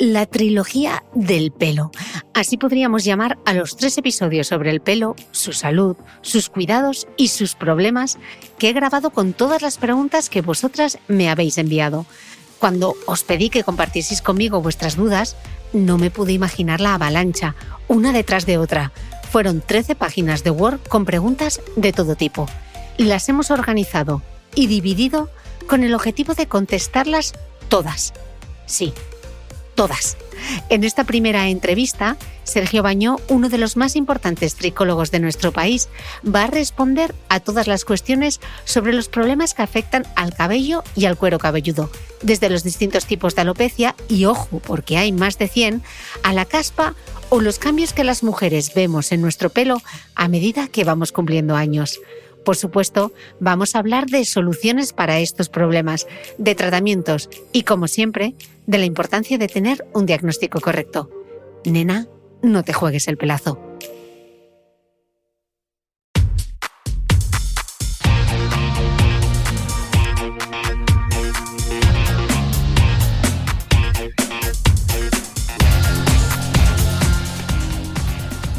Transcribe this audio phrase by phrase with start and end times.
[0.00, 1.92] La trilogía del pelo.
[2.32, 7.28] Así podríamos llamar a los tres episodios sobre el pelo, su salud, sus cuidados y
[7.28, 8.18] sus problemas
[8.58, 12.06] que he grabado con todas las preguntas que vosotras me habéis enviado.
[12.58, 15.36] Cuando os pedí que compartieseis conmigo vuestras dudas,
[15.74, 17.54] no me pude imaginar la avalancha,
[17.86, 18.92] una detrás de otra.
[19.30, 22.46] Fueron 13 páginas de Word con preguntas de todo tipo.
[22.96, 24.22] Las hemos organizado
[24.54, 25.28] y dividido
[25.68, 27.34] con el objetivo de contestarlas
[27.68, 28.14] todas.
[28.64, 28.94] Sí,
[29.80, 30.18] todas.
[30.68, 35.88] En esta primera entrevista, Sergio Bañó, uno de los más importantes tricólogos de nuestro país,
[36.22, 41.06] va a responder a todas las cuestiones sobre los problemas que afectan al cabello y
[41.06, 41.88] al cuero cabelludo,
[42.20, 45.82] desde los distintos tipos de alopecia y, ojo, porque hay más de 100,
[46.24, 46.94] a la caspa
[47.30, 49.80] o los cambios que las mujeres vemos en nuestro pelo
[50.14, 51.98] a medida que vamos cumpliendo años.
[52.44, 56.06] Por supuesto, vamos a hablar de soluciones para estos problemas,
[56.38, 58.34] de tratamientos y, como siempre,
[58.70, 61.10] de la importancia de tener un diagnóstico correcto.
[61.64, 62.06] Nena,
[62.42, 63.60] no te juegues el pelazo.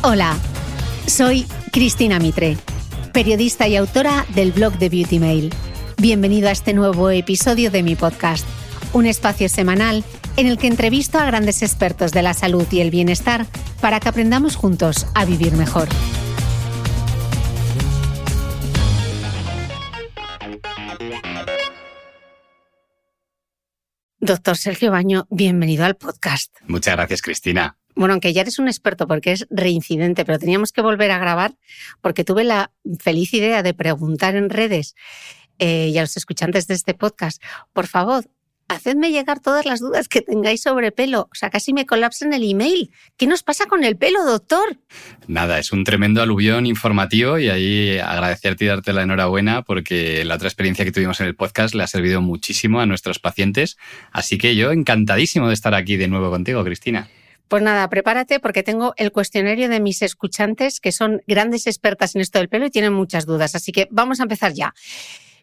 [0.03, 0.35] Hola,
[1.07, 2.57] soy Cristina Mitre
[3.11, 5.53] periodista y autora del blog de Beauty Mail.
[5.97, 8.45] Bienvenido a este nuevo episodio de mi podcast,
[8.93, 10.03] un espacio semanal
[10.37, 13.45] en el que entrevisto a grandes expertos de la salud y el bienestar
[13.79, 15.87] para que aprendamos juntos a vivir mejor.
[24.19, 26.55] Doctor Sergio Baño, bienvenido al podcast.
[26.67, 27.77] Muchas gracias, Cristina.
[27.95, 31.55] Bueno, aunque ya eres un experto porque es reincidente, pero teníamos que volver a grabar
[32.01, 34.95] porque tuve la feliz idea de preguntar en redes
[35.59, 37.41] eh, y a los escuchantes de este podcast,
[37.73, 38.25] por favor,
[38.71, 41.29] hacedme llegar todas las dudas que tengáis sobre pelo.
[41.31, 42.91] O sea, casi me colapsa en el email.
[43.17, 44.77] ¿Qué nos pasa con el pelo, doctor?
[45.27, 50.35] Nada, es un tremendo aluvión informativo y ahí agradecerte y darte la enhorabuena porque la
[50.35, 53.77] otra experiencia que tuvimos en el podcast le ha servido muchísimo a nuestros pacientes.
[54.11, 57.09] Así que yo encantadísimo de estar aquí de nuevo contigo, Cristina.
[57.51, 62.21] Pues nada, prepárate porque tengo el cuestionario de mis escuchantes que son grandes expertas en
[62.21, 63.55] esto del pelo y tienen muchas dudas.
[63.55, 64.73] Así que vamos a empezar ya.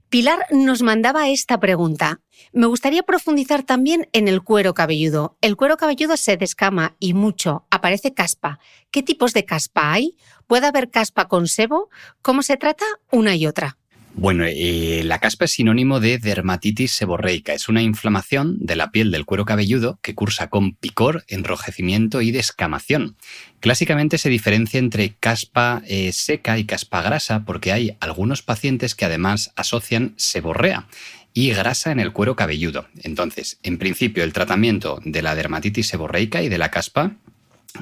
[0.08, 2.22] Pilar nos mandaba esta pregunta.
[2.52, 5.36] Me gustaría profundizar también en el cuero cabelludo.
[5.42, 8.58] El cuero cabelludo se descama y mucho, aparece caspa.
[8.90, 10.16] ¿Qué tipos de caspa hay?
[10.46, 11.90] ¿Puede haber caspa con sebo?
[12.22, 13.76] ¿Cómo se trata una y otra?
[14.20, 17.52] Bueno, eh, la caspa es sinónimo de dermatitis seborreica.
[17.52, 22.32] Es una inflamación de la piel del cuero cabelludo que cursa con picor, enrojecimiento y
[22.32, 23.16] descamación.
[23.60, 29.04] Clásicamente se diferencia entre caspa eh, seca y caspa grasa porque hay algunos pacientes que
[29.04, 30.88] además asocian seborrea
[31.32, 32.88] y grasa en el cuero cabelludo.
[33.04, 37.12] Entonces, en principio, el tratamiento de la dermatitis seborreica y de la caspa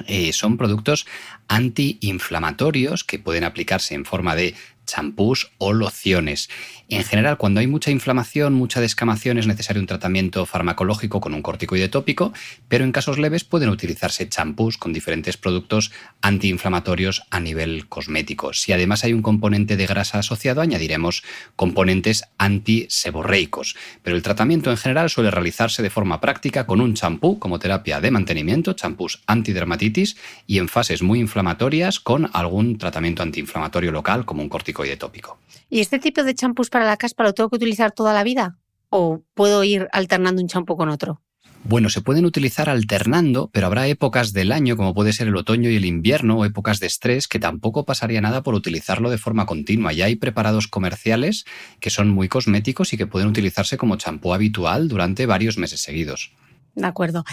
[0.05, 1.07] eh, son productos
[1.47, 4.53] antiinflamatorios que pueden aplicarse en forma de
[4.87, 6.49] champús o lociones.
[6.89, 11.41] En general, cuando hay mucha inflamación, mucha descamación, es necesario un tratamiento farmacológico con un
[11.41, 12.31] corticoide tópico,
[12.69, 15.91] pero en casos leves pueden utilizarse champús con diferentes productos
[16.21, 18.53] antiinflamatorios a nivel cosmético.
[18.53, 21.23] Si además hay un componente de grasa asociado, añadiremos
[21.57, 23.75] componentes antiseborreicos.
[24.01, 27.99] Pero el tratamiento en general suele realizarse de forma práctica con un champú como terapia
[27.99, 30.15] de mantenimiento, champús antidermatitis
[30.47, 35.39] y en fases muy inflamatorias con algún tratamiento antiinflamatorio local como un corticoide tópico.
[35.69, 38.57] ¿Y este tipo de champús para la caspa lo tengo que utilizar toda la vida?
[38.89, 41.21] ¿O puedo ir alternando un champú con otro?
[41.63, 45.69] Bueno, se pueden utilizar alternando, pero habrá épocas del año, como puede ser el otoño
[45.69, 49.45] y el invierno, o épocas de estrés, que tampoco pasaría nada por utilizarlo de forma
[49.45, 49.91] continua.
[49.91, 51.43] Ya hay preparados comerciales
[51.81, 56.31] que son muy cosméticos y que pueden utilizarse como champú habitual durante varios meses seguidos.
[56.77, 57.23] De acuerdo.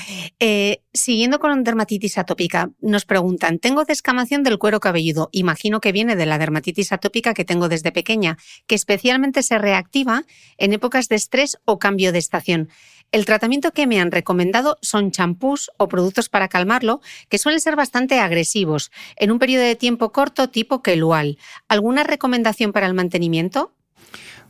[0.40, 6.16] Eh, siguiendo con dermatitis atópica, nos preguntan, tengo descamación del cuero cabelludo, imagino que viene
[6.16, 10.24] de la dermatitis atópica que tengo desde pequeña, que especialmente se reactiva
[10.56, 12.70] en épocas de estrés o cambio de estación.
[13.12, 17.76] El tratamiento que me han recomendado son champús o productos para calmarlo, que suelen ser
[17.76, 21.36] bastante agresivos, en un periodo de tiempo corto tipo quelual.
[21.68, 23.73] ¿Alguna recomendación para el mantenimiento?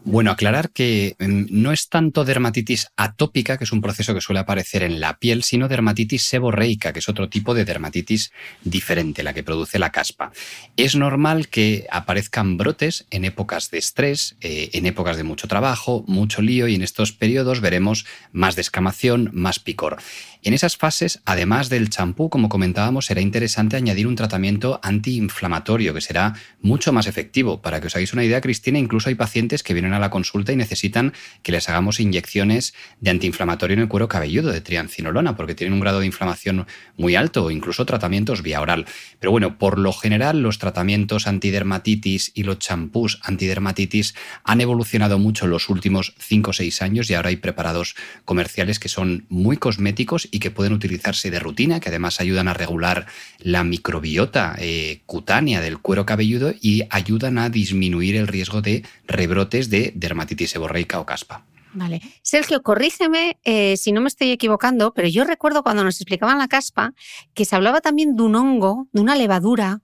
[0.06, 4.41] Bueno, aclarar que em, no es tanto dermatitis atópica, que es un proceso que suele
[4.41, 8.31] aparecer en la piel, sino dermatitis seborreica, que es otro tipo de dermatitis
[8.62, 10.31] diferente, la que produce la caspa.
[10.77, 16.05] Es normal que aparezcan brotes en épocas de estrés, eh, en épocas de mucho trabajo,
[16.06, 19.97] mucho lío, y en estos periodos veremos más descamación, más picor.
[20.46, 26.02] En esas fases, además del champú, como comentábamos, será interesante añadir un tratamiento antiinflamatorio que
[26.02, 27.62] será mucho más efectivo.
[27.62, 30.52] Para que os hagáis una idea, Cristina, incluso hay pacientes que vienen a la consulta
[30.52, 35.55] y necesitan que les hagamos inyecciones de antiinflamatorio en el cuero cabelludo, de triancinolona, porque
[35.55, 36.67] tienen un grado de inflamación
[36.99, 38.85] muy alto incluso tratamientos vía oral.
[39.20, 44.14] Pero bueno, por lo general los tratamientos antidermatitis y los champús antidermatitis
[44.44, 47.94] han evolucionado mucho en los últimos 5 o 6 años y ahora hay preparados
[48.26, 52.54] comerciales que son muy cosméticos y que pueden utilizarse de rutina, que además ayudan a
[52.54, 53.06] regular
[53.38, 59.70] la microbiota eh, cutánea del cuero cabelludo y ayudan a disminuir el riesgo de rebrotes
[59.70, 61.44] de dermatitis seborreica o caspa.
[61.72, 62.00] Vale.
[62.22, 66.48] Sergio, corrígeme eh, si no me estoy equivocando, pero yo recuerdo cuando nos explicaban la
[66.48, 66.94] caspa
[67.32, 69.82] que se hablaba también de un hongo, de una levadura.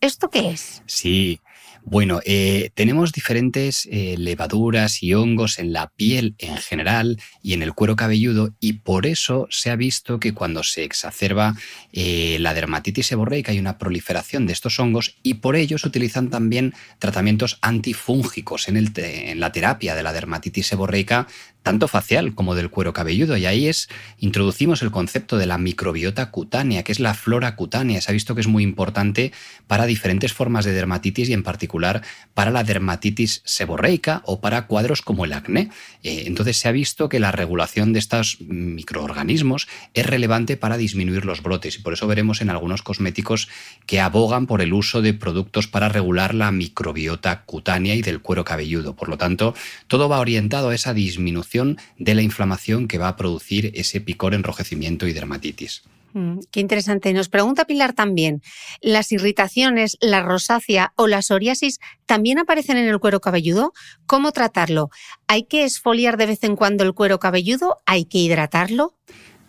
[0.00, 0.82] ¿Esto qué es?
[0.86, 1.40] Sí,
[1.88, 7.62] bueno, eh, tenemos diferentes eh, levaduras y hongos en la piel en general y en
[7.62, 11.54] el cuero cabelludo y por eso se ha visto que cuando se exacerba
[11.92, 16.28] eh, la dermatitis seborreica hay una proliferación de estos hongos y por ello se utilizan
[16.28, 21.28] también tratamientos antifúngicos en, el en la terapia de la dermatitis seborreica
[21.66, 23.36] tanto facial como del cuero cabelludo.
[23.36, 23.88] Y ahí es,
[24.20, 28.00] introducimos el concepto de la microbiota cutánea, que es la flora cutánea.
[28.00, 29.32] Se ha visto que es muy importante
[29.66, 32.02] para diferentes formas de dermatitis y en particular
[32.34, 35.70] para la dermatitis seborreica o para cuadros como el acné.
[36.04, 41.24] Eh, entonces se ha visto que la regulación de estos microorganismos es relevante para disminuir
[41.24, 43.48] los brotes y por eso veremos en algunos cosméticos
[43.86, 48.44] que abogan por el uso de productos para regular la microbiota cutánea y del cuero
[48.44, 48.94] cabelludo.
[48.94, 49.52] Por lo tanto,
[49.88, 51.55] todo va orientado a esa disminución
[51.98, 55.82] de la inflamación que va a producir ese picor, enrojecimiento y dermatitis.
[56.16, 57.12] Mm, qué interesante.
[57.12, 58.40] Nos pregunta Pilar también,
[58.80, 63.74] ¿las irritaciones, la rosácea o la psoriasis también aparecen en el cuero cabelludo?
[64.06, 64.88] ¿Cómo tratarlo?
[65.26, 67.76] ¿Hay que esfoliar de vez en cuando el cuero cabelludo?
[67.84, 68.94] ¿Hay que hidratarlo?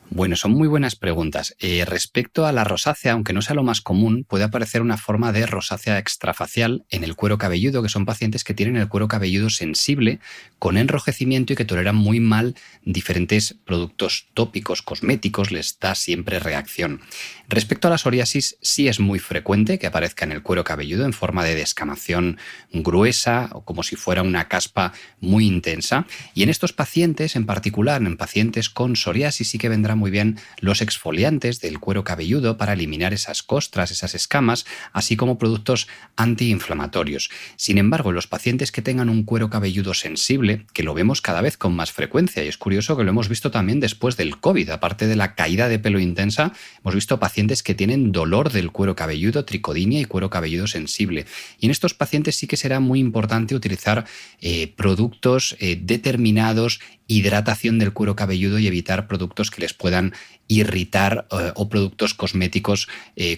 [0.10, 1.56] Bueno, son muy buenas preguntas.
[1.60, 5.34] Eh, respecto a la rosácea, aunque no sea lo más común, puede aparecer una forma
[5.34, 9.50] de rosácea extrafacial en el cuero cabelludo, que son pacientes que tienen el cuero cabelludo
[9.50, 10.20] sensible,
[10.60, 17.02] con enrojecimiento y que toleran muy mal diferentes productos tópicos, cosméticos, les da siempre reacción.
[17.50, 21.14] Respecto a la psoriasis, sí es muy frecuente que aparezca en el cuero cabelludo en
[21.14, 22.38] forma de descamación
[22.74, 26.06] gruesa o como si fuera una caspa muy intensa.
[26.34, 30.38] Y en estos pacientes, en particular en pacientes con psoriasis, sí que vendrá muy bien
[30.60, 35.88] los exfoliantes del cuero cabelludo para eliminar esas costras, esas escamas, así como productos
[36.18, 37.30] antiinflamatorios.
[37.56, 41.56] Sin embargo, los pacientes que tengan un cuero cabelludo sensible, que lo vemos cada vez
[41.56, 45.08] con más frecuencia, y es curioso que lo hemos visto también después del COVID, aparte
[45.08, 46.52] de la caída de pelo intensa,
[46.82, 51.28] hemos visto pacientes que tienen dolor del cuero cabelludo, tricodinia y cuero cabelludo sensible.
[51.60, 54.06] Y en estos pacientes sí que será muy importante utilizar
[54.42, 60.14] eh, productos eh, determinados, hidratación del cuero cabelludo y evitar productos que les puedan
[60.48, 62.88] irritar eh, o productos cosméticos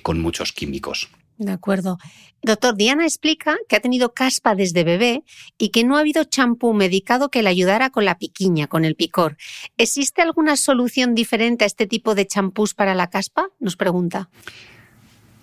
[0.02, 1.10] con muchos químicos.
[1.40, 1.98] De acuerdo.
[2.44, 5.24] Doctor, Diana explica que ha tenido caspa desde bebé
[5.58, 8.96] y que no ha habido champú medicado que le ayudara con la piquiña, con el
[8.96, 9.38] picor.
[9.78, 13.48] ¿Existe alguna solución diferente a este tipo de champús para la caspa?
[13.58, 14.30] Nos pregunta.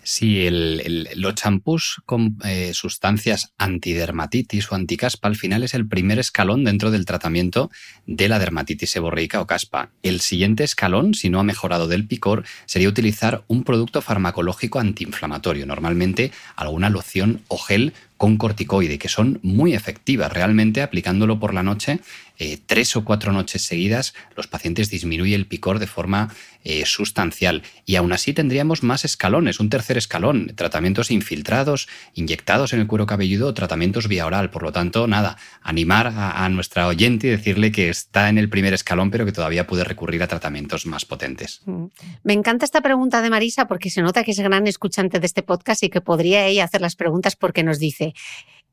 [0.08, 6.20] Sí, el, los champús con eh, sustancias antidermatitis o anticaspa al final es el primer
[6.20, 7.72] escalón dentro del tratamiento
[8.06, 9.90] de la dermatitis seborreica o caspa.
[10.04, 15.66] El siguiente escalón, si no ha mejorado del picor, sería utilizar un producto farmacológico antiinflamatorio,
[15.66, 20.32] normalmente alguna loción o gel con corticoide, que son muy efectivas.
[20.32, 22.00] Realmente aplicándolo por la noche,
[22.38, 27.62] eh, tres o cuatro noches seguidas, los pacientes disminuyen el picor de forma eh, sustancial.
[27.84, 33.06] Y aún así tendríamos más escalones, un tercer escalón, tratamientos infiltrados, inyectados en el cuero
[33.06, 34.50] cabelludo, tratamientos vía oral.
[34.50, 38.48] Por lo tanto, nada, animar a, a nuestra oyente y decirle que está en el
[38.48, 41.62] primer escalón, pero que todavía puede recurrir a tratamientos más potentes.
[41.64, 41.86] Mm.
[42.22, 45.42] Me encanta esta pregunta de Marisa porque se nota que es gran escuchante de este
[45.42, 48.05] podcast y que podría ella hacer las preguntas porque nos dice,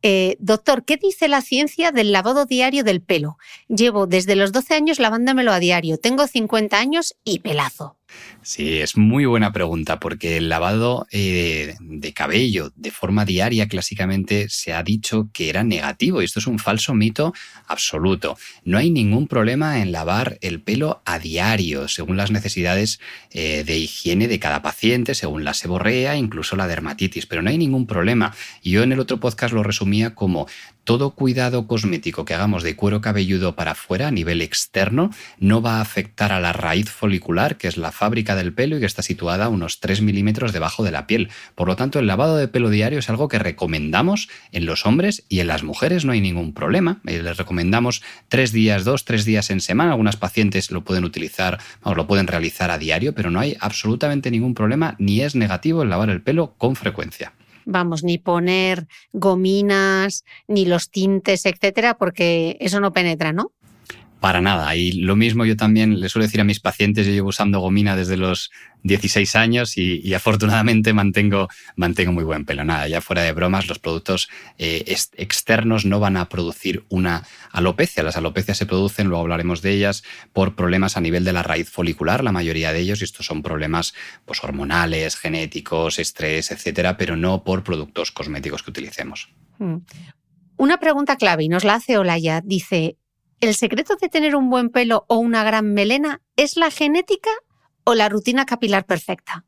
[0.06, 3.38] eh, doctor, ¿qué dice la ciencia del lavado diario del pelo?
[3.70, 7.96] Llevo desde los 12 años lavándomelo a diario, tengo 50 años y pelazo.
[8.42, 14.50] Sí, es muy buena pregunta porque el lavado eh, de cabello de forma diaria clásicamente
[14.50, 17.34] se ha dicho que era negativo y esto es un falso mito
[17.68, 18.38] absoluto.
[18.66, 23.00] No hay ningún problema en lavar el pelo a diario según las necesidades
[23.32, 27.58] eh, de higiene de cada paciente, según la seborrea, incluso la dermatitis, pero no hay
[27.58, 28.36] ningún problema.
[28.62, 30.48] Yo en el otro podcast lo resumía como
[30.84, 35.78] todo cuidado cosmético que hagamos de cuero cabelludo para afuera a nivel externo no va
[35.78, 39.02] a afectar a la raíz folicular, que es la fábrica del pelo y que está
[39.02, 41.30] situada a unos 3 milímetros debajo de la piel.
[41.56, 45.24] Por lo tanto, el lavado de pelo diario es algo que recomendamos en los hombres
[45.30, 47.00] y en las mujeres no hay ningún problema.
[47.08, 49.92] Eh, les recomendamos tres días, dos, tres días en semana.
[49.92, 54.30] Algunas pacientes lo pueden utilizar, o lo pueden realizar a diario, pero no hay absolutamente
[54.30, 57.32] ningún problema ni es negativo el lavar el pelo con frecuencia
[57.66, 63.54] vamos, ni poner gominas, ni los tintes, etcétera, porque eso no penetra, ¿no?
[64.24, 64.74] Para nada.
[64.78, 67.98] Y lo mismo yo también le suelo decir a mis pacientes, yo llevo usando gomina
[67.98, 68.52] desde los
[68.84, 72.64] 16 años y, afortunadamente mantengo, mantengo muy buen pelo.
[72.64, 78.02] Nada, ya fuera de bromas, los productos eh, externos no van a producir una alopecia.
[78.02, 81.70] Las alopecias se producen, luego hablaremos de ellas, por problemas a nivel de la raíz
[81.70, 87.18] folicular, la mayoría de ellos, y estos son problemas pues, hormonales, genéticos, estrés, etcétera, pero
[87.18, 89.34] no por productos cosméticos que utilicemos.
[89.60, 89.80] Mm.
[90.56, 92.40] Una pregunta clave y nos la hace Olaya.
[92.40, 92.96] Dice,
[93.44, 97.30] ¿El secreto de tener un buen pelo o una gran melena es la genética
[97.84, 99.44] o la rutina capilar perfecta?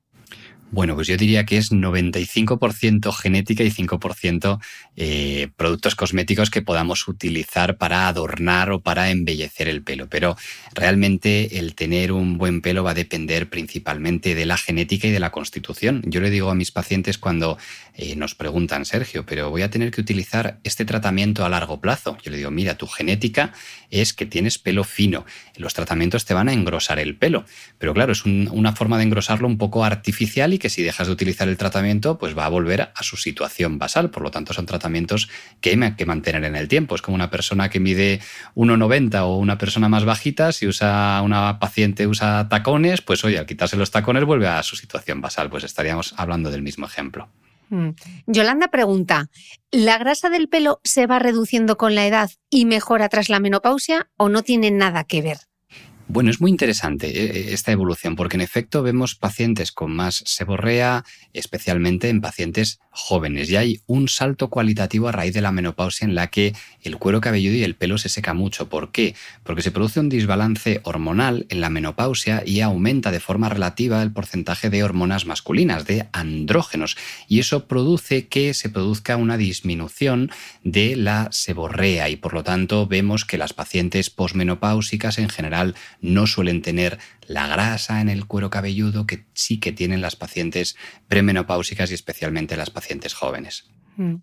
[0.72, 4.60] Bueno, pues yo diría que es 95% genética y 5%
[4.98, 10.10] eh, productos cosméticos que podamos utilizar para adornar o para embellecer el pelo.
[10.10, 10.36] Pero
[10.74, 15.22] realmente el tener un buen pelo va a depender principalmente de la genética y de
[15.22, 16.02] la constitución.
[16.06, 17.58] Yo le digo a mis pacientes cuando
[17.98, 22.18] eh, nos preguntan, Sergio, pero voy a tener que utilizar este tratamiento a largo plazo.
[22.22, 23.54] Yo le digo, mira, tu genética
[23.90, 25.26] es que tienes pelo fino.
[25.56, 27.46] Los tratamientos te van a engrosar el pelo.
[27.78, 31.14] Pero claro, es una forma de engrosarlo un poco artificial y que si dejas de
[31.14, 34.10] utilizar el tratamiento, pues va a volver a su situación basal.
[34.10, 35.30] Por lo tanto, son tratamientos
[35.62, 36.96] que hay que mantener en el tiempo.
[36.96, 38.20] Es como una persona que mide
[38.56, 43.46] 1,90 o una persona más bajita, si usa una paciente usa tacones, pues oye, al
[43.46, 45.50] quitarse los tacones vuelve a su situación basal.
[45.50, 47.30] Pues estaríamos hablando del mismo ejemplo.
[47.70, 47.90] Mm.
[48.28, 49.30] Yolanda pregunta,
[49.72, 54.10] ¿la grasa del pelo se va reduciendo con la edad y mejora tras la menopausia
[54.18, 55.38] o no tiene nada que ver?
[56.08, 60.22] Bueno, es muy interesante eh, eh, esta evolución porque en efecto vemos pacientes con más
[60.28, 63.50] seborrea, especialmente en pacientes jóvenes.
[63.50, 67.22] Y hay un salto cualitativo a raíz de la menopausia en la que el cuero
[67.22, 68.70] cabelludo y el pelo se seca mucho.
[68.70, 69.16] ¿Por qué?
[69.44, 74.14] Porque se produce un desbalance hormonal en la menopausia y aumenta de forma relativa el
[74.14, 76.98] porcentaje de hormonas masculinas, de andrógenos.
[77.28, 80.32] Y eso produce que se produzca una disminución
[80.64, 86.28] de la seborrea y por lo tanto vemos que las pacientes posmenopáusicas en general no
[86.28, 90.76] suelen tener la grasa en el cuero cabelludo que sí que tienen las pacientes
[91.08, 93.66] premenopáusicas y especialmente las pacientes jóvenes.
[93.98, 94.16] Mm.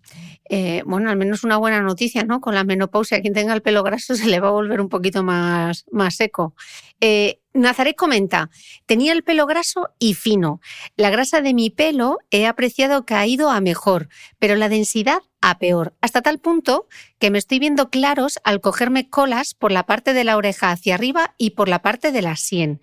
[0.49, 2.41] Eh, bueno, al menos una buena noticia, ¿no?
[2.41, 5.23] Con la menopausia, quien tenga el pelo graso se le va a volver un poquito
[5.23, 6.55] más, más seco.
[6.99, 8.49] Eh, Nazaret comenta,
[8.85, 10.59] tenía el pelo graso y fino.
[10.95, 15.19] La grasa de mi pelo he apreciado que ha ido a mejor, pero la densidad
[15.43, 16.87] a peor, hasta tal punto
[17.19, 20.95] que me estoy viendo claros al cogerme colas por la parte de la oreja hacia
[20.95, 22.79] arriba y por la parte de la sien.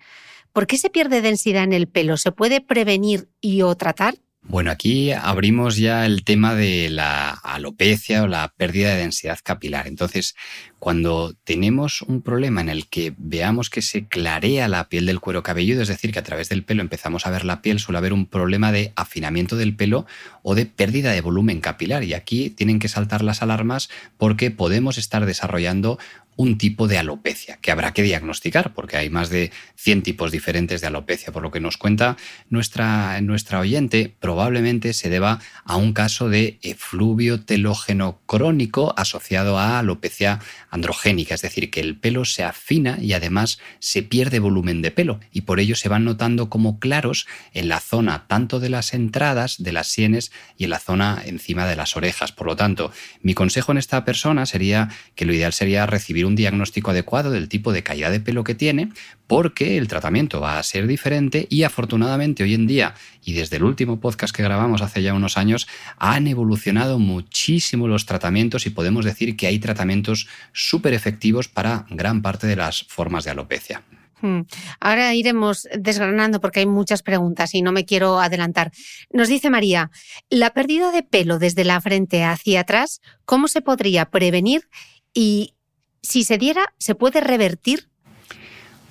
[0.53, 2.17] ¿Por qué se pierde densidad en el pelo?
[2.17, 4.15] ¿Se puede prevenir y o tratar?
[4.43, 9.87] Bueno, aquí abrimos ya el tema de la alopecia o la pérdida de densidad capilar.
[9.87, 10.35] Entonces,
[10.81, 15.43] Cuando tenemos un problema en el que veamos que se clarea la piel del cuero
[15.43, 18.13] cabelludo, es decir, que a través del pelo empezamos a ver la piel, suele haber
[18.13, 20.07] un problema de afinamiento del pelo
[20.41, 22.03] o de pérdida de volumen capilar.
[22.03, 25.99] Y aquí tienen que saltar las alarmas porque podemos estar desarrollando
[26.35, 30.81] un tipo de alopecia que habrá que diagnosticar, porque hay más de 100 tipos diferentes
[30.81, 31.31] de alopecia.
[31.31, 32.17] Por lo que nos cuenta
[32.49, 39.79] nuestra, nuestra oyente, probablemente se deba a un caso de efluvio telógeno crónico asociado a
[39.79, 40.39] alopecia
[40.71, 45.19] androgénica, es decir, que el pelo se afina y además se pierde volumen de pelo
[45.31, 49.61] y por ello se van notando como claros en la zona tanto de las entradas
[49.61, 52.31] de las sienes y en la zona encima de las orejas.
[52.31, 56.35] Por lo tanto, mi consejo en esta persona sería que lo ideal sería recibir un
[56.35, 58.89] diagnóstico adecuado del tipo de caída de pelo que tiene,
[59.31, 63.63] porque el tratamiento va a ser diferente y afortunadamente hoy en día, y desde el
[63.63, 69.05] último podcast que grabamos hace ya unos años, han evolucionado muchísimo los tratamientos y podemos
[69.05, 73.83] decir que hay tratamientos súper efectivos para gran parte de las formas de alopecia.
[74.19, 74.41] Hmm.
[74.81, 78.73] Ahora iremos desgranando porque hay muchas preguntas y no me quiero adelantar.
[79.13, 79.91] Nos dice María,
[80.29, 84.67] la pérdida de pelo desde la frente hacia atrás, ¿cómo se podría prevenir
[85.13, 85.53] y
[86.01, 87.90] si se diera, ¿se puede revertir?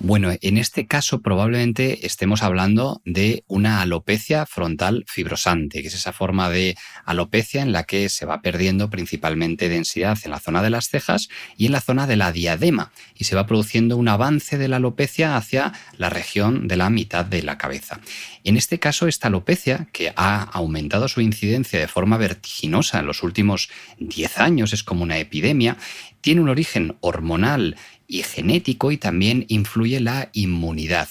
[0.03, 6.11] Bueno, en este caso probablemente estemos hablando de una alopecia frontal fibrosante, que es esa
[6.11, 10.71] forma de alopecia en la que se va perdiendo principalmente densidad en la zona de
[10.71, 14.57] las cejas y en la zona de la diadema y se va produciendo un avance
[14.57, 17.99] de la alopecia hacia la región de la mitad de la cabeza.
[18.43, 23.21] En este caso, esta alopecia, que ha aumentado su incidencia de forma vertiginosa en los
[23.21, 25.77] últimos 10 años, es como una epidemia,
[26.21, 27.75] tiene un origen hormonal
[28.11, 31.07] y genético y también influye la inmunidad.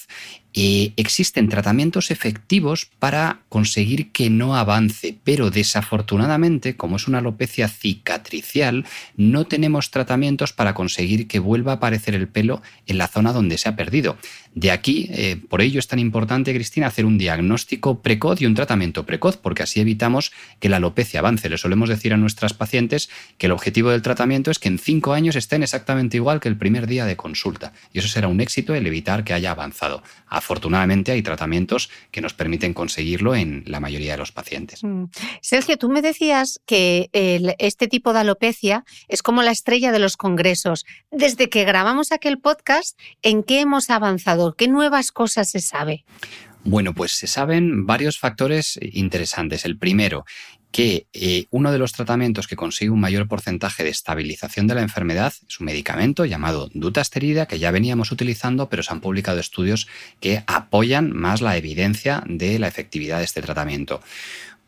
[0.52, 7.68] Eh, existen tratamientos efectivos para conseguir que no avance, pero desafortunadamente, como es una alopecia
[7.68, 8.84] cicatricial,
[9.16, 13.58] no tenemos tratamientos para conseguir que vuelva a aparecer el pelo en la zona donde
[13.58, 14.16] se ha perdido.
[14.54, 18.54] De aquí, eh, por ello es tan importante, Cristina, hacer un diagnóstico precoz y un
[18.54, 21.48] tratamiento precoz, porque así evitamos que la alopecia avance.
[21.48, 25.12] Le solemos decir a nuestras pacientes que el objetivo del tratamiento es que en cinco
[25.12, 27.72] años estén exactamente igual que el primer día de consulta.
[27.92, 30.02] Y eso será un éxito el evitar que haya avanzado.
[30.40, 34.82] Afortunadamente hay tratamientos que nos permiten conseguirlo en la mayoría de los pacientes.
[34.82, 35.04] Mm.
[35.42, 37.10] Sergio, tú me decías que
[37.58, 40.86] este tipo de alopecia es como la estrella de los congresos.
[41.10, 44.54] Desde que grabamos aquel podcast, ¿en qué hemos avanzado?
[44.54, 46.06] ¿Qué nuevas cosas se sabe?
[46.64, 49.66] Bueno, pues se saben varios factores interesantes.
[49.66, 50.24] El primero,
[50.72, 54.82] que eh, uno de los tratamientos que consigue un mayor porcentaje de estabilización de la
[54.82, 59.88] enfermedad es un medicamento llamado dutasterida que ya veníamos utilizando, pero se han publicado estudios
[60.20, 64.00] que apoyan más la evidencia de la efectividad de este tratamiento.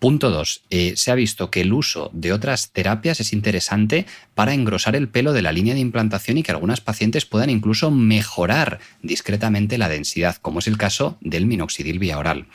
[0.03, 0.65] Punto 2.
[0.71, 5.09] Eh, se ha visto que el uso de otras terapias es interesante para engrosar el
[5.09, 9.89] pelo de la línea de implantación y que algunas pacientes puedan incluso mejorar discretamente la
[9.89, 12.49] densidad, como es el caso del minoxidil vía oral.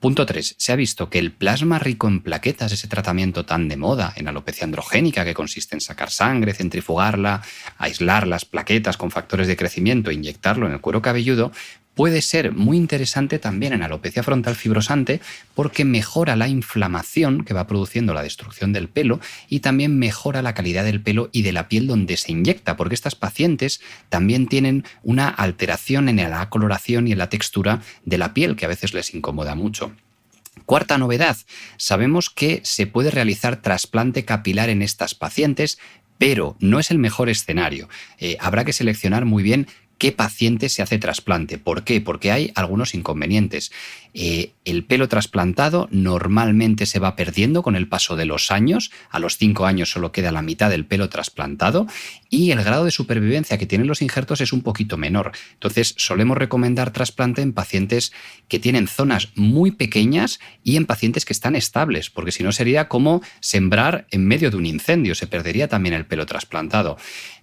[0.00, 0.56] Punto 3.
[0.58, 4.28] Se ha visto que el plasma rico en plaquetas, ese tratamiento tan de moda en
[4.28, 7.42] alopecia androgénica que consiste en sacar sangre, centrifugarla,
[7.78, 11.50] aislar las plaquetas con factores de crecimiento e inyectarlo en el cuero cabelludo,
[11.96, 15.20] puede ser muy interesante también en alopecia frontal fibrosante
[15.54, 20.52] porque mejora la inflamación que va produciendo la destrucción del pelo y también mejora la
[20.52, 23.80] calidad del pelo y de la piel donde se inyecta, porque estas pacientes
[24.10, 28.66] también tienen una alteración en la coloración y en la textura de la piel que
[28.66, 29.90] a veces les incomoda mucho.
[30.66, 31.38] Cuarta novedad,
[31.78, 35.78] sabemos que se puede realizar trasplante capilar en estas pacientes,
[36.18, 37.88] pero no es el mejor escenario.
[38.18, 39.66] Eh, habrá que seleccionar muy bien
[39.98, 41.58] qué paciente se hace trasplante.
[41.58, 42.00] ¿Por qué?
[42.00, 43.72] Porque hay algunos inconvenientes.
[44.18, 48.90] Eh, el pelo trasplantado normalmente se va perdiendo con el paso de los años.
[49.10, 51.86] A los cinco años solo queda la mitad del pelo trasplantado
[52.30, 55.32] y el grado de supervivencia que tienen los injertos es un poquito menor.
[55.54, 58.12] Entonces solemos recomendar trasplante en pacientes
[58.48, 62.88] que tienen zonas muy pequeñas y en pacientes que están estables, porque si no sería
[62.88, 66.96] como sembrar en medio de un incendio, se perdería también el pelo trasplantado.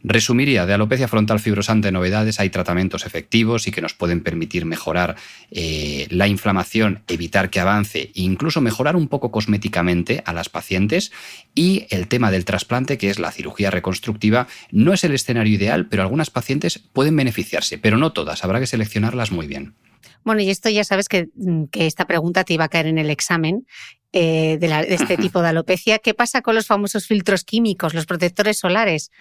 [0.03, 5.15] Resumiría, de alopecia frontal fibrosante novedades, hay tratamientos efectivos y que nos pueden permitir mejorar
[5.51, 11.11] eh, la inflamación evitar que avance e incluso mejorar un poco cosméticamente a las pacientes.
[11.55, 15.87] Y el tema del trasplante, que es la cirugía reconstructiva, no es el escenario ideal,
[15.87, 19.75] pero algunas pacientes pueden beneficiarse, pero no todas, habrá que seleccionarlas muy bien.
[20.23, 23.09] Bueno, y esto ya sabes que, mm, esta pregunta te iba a caer en el
[23.09, 23.65] examen
[24.13, 25.99] eh, de, este tipo de alopecia.
[25.99, 29.11] ¿Qué pasa con los famosos filtros químicos, los protectores solares?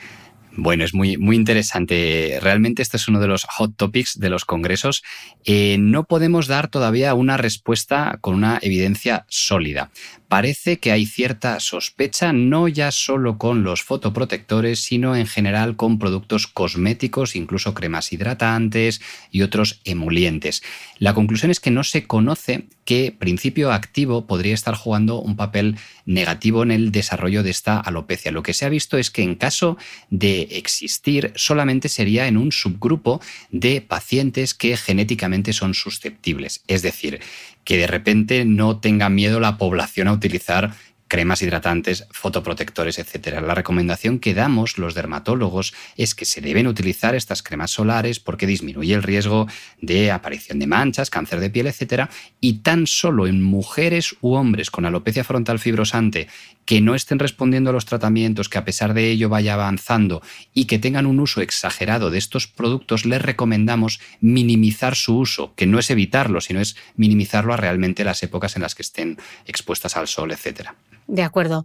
[0.55, 2.39] Bueno, es muy, muy interesante.
[2.43, 5.03] Realmente este es uno de los hot topics de los congresos.
[5.45, 9.91] Eh, no podemos dar todavía una respuesta con una evidencia sólida.
[10.33, 15.99] Parece que hay cierta sospecha no ya solo con los fotoprotectores, sino en general con
[15.99, 20.63] productos cosméticos, incluso cremas hidratantes y otros emolientes.
[20.99, 25.77] La conclusión es que no se conoce qué principio activo podría estar jugando un papel
[26.07, 28.33] negativo en el desarrollo de esta alopecia.
[28.33, 29.77] Lo que se ha visto es que en caso
[30.09, 36.63] de existir solamente sería en un subgrupo de pacientes que genéticamente son susceptibles.
[36.69, 37.21] Es decir,
[37.65, 40.73] que de repente no tenga miedo la población a utilizar
[41.13, 43.43] cremas hidratantes, fotoprotectores, etc.
[43.47, 48.47] La recomendación que damos los dermatólogos es que se deben utilizar estas cremas solares porque
[48.47, 49.47] disminuye el riesgo
[49.83, 52.09] de aparición de manchas, cáncer de piel, etc.
[52.41, 56.29] Y tan solo en mujeres u hombres con alopecia frontal fibrosante
[56.65, 60.23] que no estén respondiendo a los tratamientos, que a pesar de ello vaya avanzando
[60.55, 65.67] y que tengan un uso exagerado de estos productos, les recomendamos minimizar su uso, que
[65.67, 69.99] no es evitarlo, sino es minimizarlo a realmente las épocas en las que estén expuestas
[69.99, 70.71] al sol, etc.
[71.13, 71.65] De acuerdo.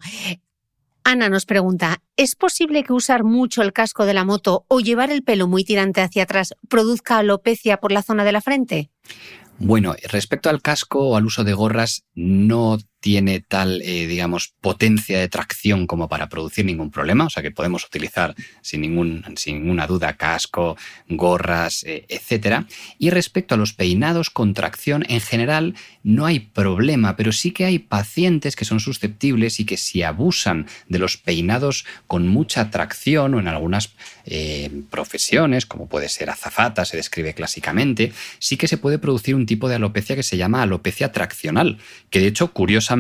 [1.06, 5.10] Ana nos pregunta, ¿es posible que usar mucho el casco de la moto o llevar
[5.10, 8.92] el pelo muy tirante hacia atrás produzca alopecia por la zona de la frente?
[9.58, 12.78] Bueno, respecto al casco o al uso de gorras, no
[13.08, 17.52] tiene tal, eh, digamos, potencia de tracción como para producir ningún problema, o sea que
[17.52, 20.76] podemos utilizar sin, ningún, sin ninguna duda casco,
[21.08, 22.66] gorras, eh, etc.
[23.00, 27.64] Y respecto a los peinados con tracción, en general no hay problema, pero sí que
[27.64, 33.36] hay pacientes que son susceptibles y que si abusan de los peinados con mucha tracción
[33.36, 33.92] o en algunas
[34.26, 39.46] eh, profesiones, como puede ser azafata, se describe clásicamente, sí que se puede producir un
[39.46, 41.78] tipo de alopecia que se llama alopecia traccional,
[42.10, 42.97] que de hecho, curiosamente,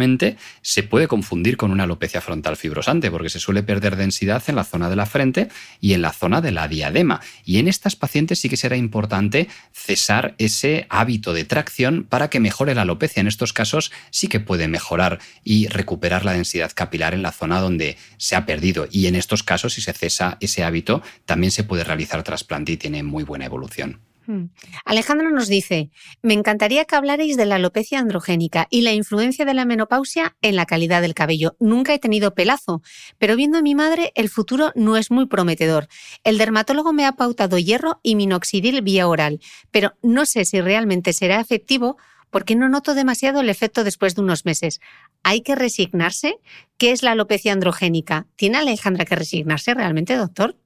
[0.61, 4.63] se puede confundir con una alopecia frontal fibrosante porque se suele perder densidad en la
[4.63, 5.49] zona de la frente
[5.81, 7.21] y en la zona de la diadema.
[7.45, 12.39] Y en estas pacientes sí que será importante cesar ese hábito de tracción para que
[12.39, 13.21] mejore la alopecia.
[13.21, 17.59] En estos casos sí que puede mejorar y recuperar la densidad capilar en la zona
[17.59, 18.87] donde se ha perdido.
[18.91, 22.77] Y en estos casos, si se cesa ese hábito, también se puede realizar trasplante y
[22.77, 24.06] tiene muy buena evolución.
[24.27, 24.47] Hmm.
[24.83, 25.89] Alejandro nos dice,
[26.21, 30.57] me encantaría que hablarais de la alopecia androgénica y la influencia de la menopausia en
[30.57, 31.55] la calidad del cabello.
[31.61, 32.81] Nunca he tenido pelazo,
[33.19, 35.87] pero viendo a mi madre el futuro no es muy prometedor.
[36.25, 39.39] El dermatólogo me ha pautado hierro y minoxidil vía oral,
[39.71, 41.95] pero no sé si realmente será efectivo
[42.29, 44.81] porque no noto demasiado el efecto después de unos meses.
[45.23, 46.35] ¿Hay que resignarse?
[46.77, 48.27] ¿Qué es la alopecia androgénica?
[48.35, 50.57] ¿Tiene Alejandra que resignarse realmente, doctor?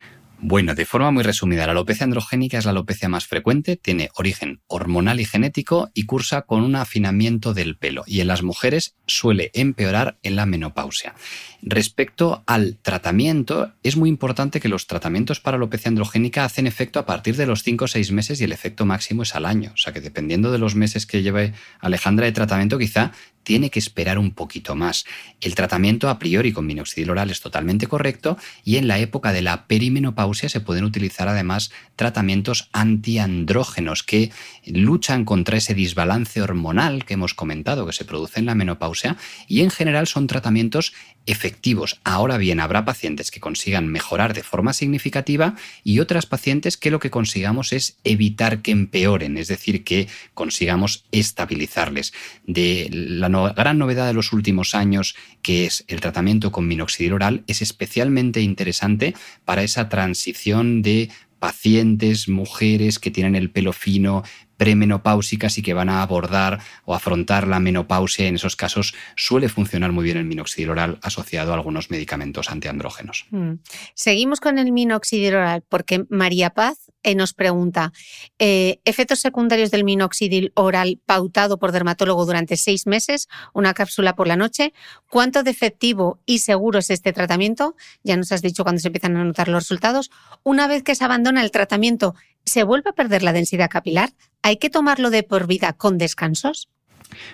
[0.43, 4.59] Bueno, de forma muy resumida, la alopecia androgénica es la alopecia más frecuente, tiene origen
[4.65, 9.51] hormonal y genético y cursa con un afinamiento del pelo y en las mujeres suele
[9.53, 11.13] empeorar en la menopausia.
[11.61, 17.05] Respecto al tratamiento, es muy importante que los tratamientos para alopecia androgénica hacen efecto a
[17.05, 19.69] partir de los 5 o 6 meses y el efecto máximo es al año.
[19.75, 23.11] O sea que dependiendo de los meses que lleve Alejandra de tratamiento, quizá
[23.43, 25.05] tiene que esperar un poquito más.
[25.39, 29.41] El tratamiento a priori con minoxidil oral es totalmente correcto y en la época de
[29.41, 34.31] la perimenopausia se pueden utilizar además tratamientos antiandrógenos que
[34.65, 39.61] luchan contra ese desbalance hormonal que hemos comentado que se produce en la menopausia y
[39.61, 40.93] en general son tratamientos
[41.25, 41.99] efectivos.
[42.03, 46.99] Ahora bien, habrá pacientes que consigan mejorar de forma significativa y otras pacientes que lo
[46.99, 52.13] que consigamos es evitar que empeoren, es decir, que consigamos estabilizarles.
[52.45, 57.43] De la gran novedad de los últimos años, que es el tratamiento con minoxidil oral,
[57.47, 59.13] es especialmente interesante
[59.45, 64.21] para esa transición de pacientes, mujeres que tienen el pelo fino,
[64.57, 68.27] premenopáusicas y que van a abordar o afrontar la menopausia.
[68.27, 73.25] En esos casos suele funcionar muy bien el minoxidil oral asociado a algunos medicamentos antiandrógenos.
[73.31, 73.53] Mm.
[73.95, 77.91] Seguimos con el minoxidil oral porque María Paz eh, nos pregunta,
[78.39, 84.27] eh, efectos secundarios del minoxidil oral pautado por dermatólogo durante seis meses, una cápsula por
[84.27, 84.73] la noche.
[85.09, 87.75] ¿Cuánto de efectivo y seguro es este tratamiento?
[88.03, 90.11] Ya nos has dicho cuando se empiezan a notar los resultados.
[90.43, 94.11] Una vez que se abandona el tratamiento, ¿se vuelve a perder la densidad capilar?
[94.41, 96.69] ¿Hay que tomarlo de por vida con descansos?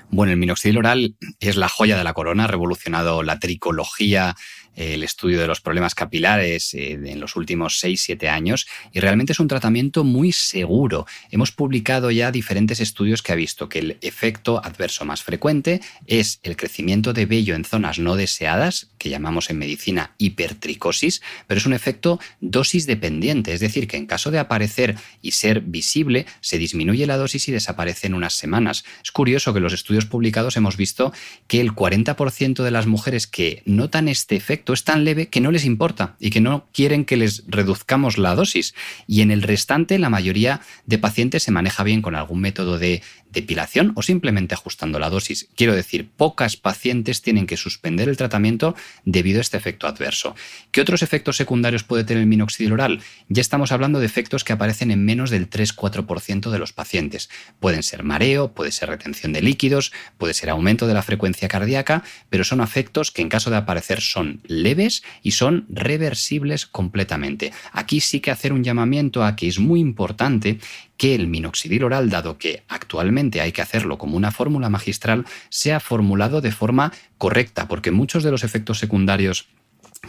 [0.09, 4.35] Bueno, el minoxidil oral es la joya de la corona, ha revolucionado la tricología
[4.77, 9.39] el estudio de los problemas capilares eh, en los últimos 6-7 años y realmente es
[9.39, 11.05] un tratamiento muy seguro.
[11.31, 16.39] Hemos publicado ya diferentes estudios que ha visto que el efecto adverso más frecuente es
[16.43, 21.65] el crecimiento de vello en zonas no deseadas, que llamamos en medicina hipertricosis, pero es
[21.65, 26.57] un efecto dosis dependiente, es decir, que en caso de aparecer y ser visible, se
[26.57, 28.85] disminuye la dosis y desaparece en unas semanas.
[29.03, 31.13] Es curioso que en los estudios publicados hemos visto
[31.47, 35.51] que el 40% de las mujeres que notan este efecto es tan leve que no
[35.51, 38.75] les importa y que no quieren que les reduzcamos la dosis.
[39.07, 43.01] Y en el restante, la mayoría de pacientes se maneja bien con algún método de
[43.31, 45.49] depilación o simplemente ajustando la dosis.
[45.55, 50.35] Quiero decir, pocas pacientes tienen que suspender el tratamiento debido a este efecto adverso.
[50.71, 53.01] ¿Qué otros efectos secundarios puede tener el minoxidil oral?
[53.29, 57.29] Ya estamos hablando de efectos que aparecen en menos del 3-4% de los pacientes.
[57.59, 62.03] Pueden ser mareo, puede ser retención de líquidos, puede ser aumento de la frecuencia cardíaca,
[62.29, 67.51] pero son efectos que en caso de aparecer son leves y son reversibles completamente.
[67.71, 70.59] Aquí sí que hacer un llamamiento a que es muy importante
[70.97, 75.79] que el minoxidil oral, dado que actualmente hay que hacerlo como una fórmula magistral, sea
[75.79, 79.47] formulado de forma correcta, porque muchos de los efectos secundarios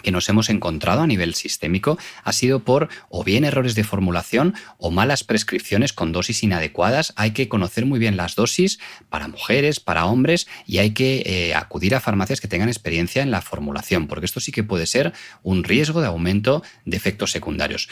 [0.03, 4.55] que nos hemos encontrado a nivel sistémico ha sido por o bien errores de formulación
[4.79, 7.12] o malas prescripciones con dosis inadecuadas.
[7.16, 11.55] Hay que conocer muy bien las dosis para mujeres, para hombres y hay que eh,
[11.55, 15.12] acudir a farmacias que tengan experiencia en la formulación, porque esto sí que puede ser
[15.42, 17.88] un riesgo de aumento de efectos secundarios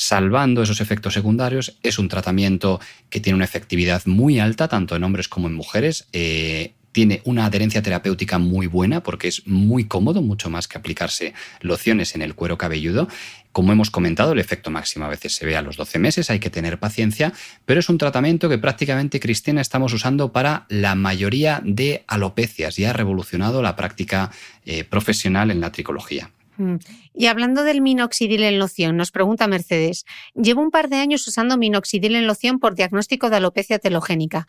[0.00, 1.76] salvando esos efectos secundarios.
[1.82, 6.08] Es un tratamiento que tiene una efectividad muy alta, tanto en hombres como en mujeres.
[6.14, 11.34] Eh, tiene una adherencia terapéutica muy buena porque es muy cómodo, mucho más que aplicarse
[11.60, 13.08] lociones en el cuero cabelludo.
[13.52, 16.40] Como hemos comentado, el efecto máximo a veces se ve a los 12 meses, hay
[16.40, 17.34] que tener paciencia,
[17.66, 22.86] pero es un tratamiento que prácticamente, Cristina, estamos usando para la mayoría de alopecias y
[22.86, 24.30] ha revolucionado la práctica
[24.64, 26.30] eh, profesional en la tricología.
[26.60, 26.76] Mm.
[27.14, 31.56] Y hablando del minoxidil en loción, nos pregunta Mercedes, llevo un par de años usando
[31.56, 34.46] minoxidil en loción por diagnóstico de alopecia telogénica.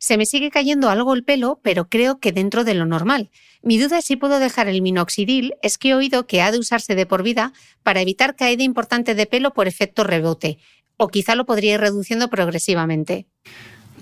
[0.00, 3.30] Se me sigue cayendo algo el pelo, pero creo que dentro de lo normal.
[3.62, 6.58] Mi duda es si puedo dejar el minoxidil, es que he oído que ha de
[6.58, 7.52] usarse de por vida
[7.84, 10.58] para evitar caída importante de pelo por efecto rebote,
[10.96, 13.28] o quizá lo podría ir reduciendo progresivamente.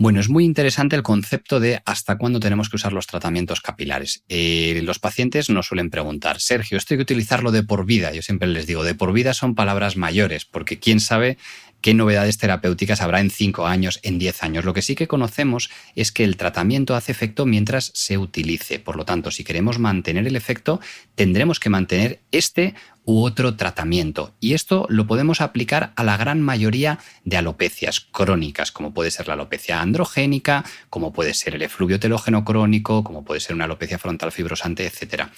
[0.00, 4.24] Bueno, es muy interesante el concepto de hasta cuándo tenemos que usar los tratamientos capilares.
[4.30, 8.10] Eh, los pacientes nos suelen preguntar, Sergio, ¿esto hay que utilizarlo de por vida?
[8.10, 11.36] Yo siempre les digo, de por vida son palabras mayores, porque quién sabe
[11.82, 14.64] qué novedades terapéuticas habrá en 5 años, en 10 años.
[14.64, 18.78] Lo que sí que conocemos es que el tratamiento hace efecto mientras se utilice.
[18.78, 20.80] Por lo tanto, si queremos mantener el efecto,
[21.14, 24.34] tendremos que mantener este u otro tratamiento.
[24.40, 29.28] Y esto lo podemos aplicar a la gran mayoría de alopecias crónicas, como puede ser
[29.28, 33.98] la alopecia androgénica, como puede ser el efluvio telógeno crónico, como puede ser una alopecia
[33.98, 35.28] frontal fibrosante, etc.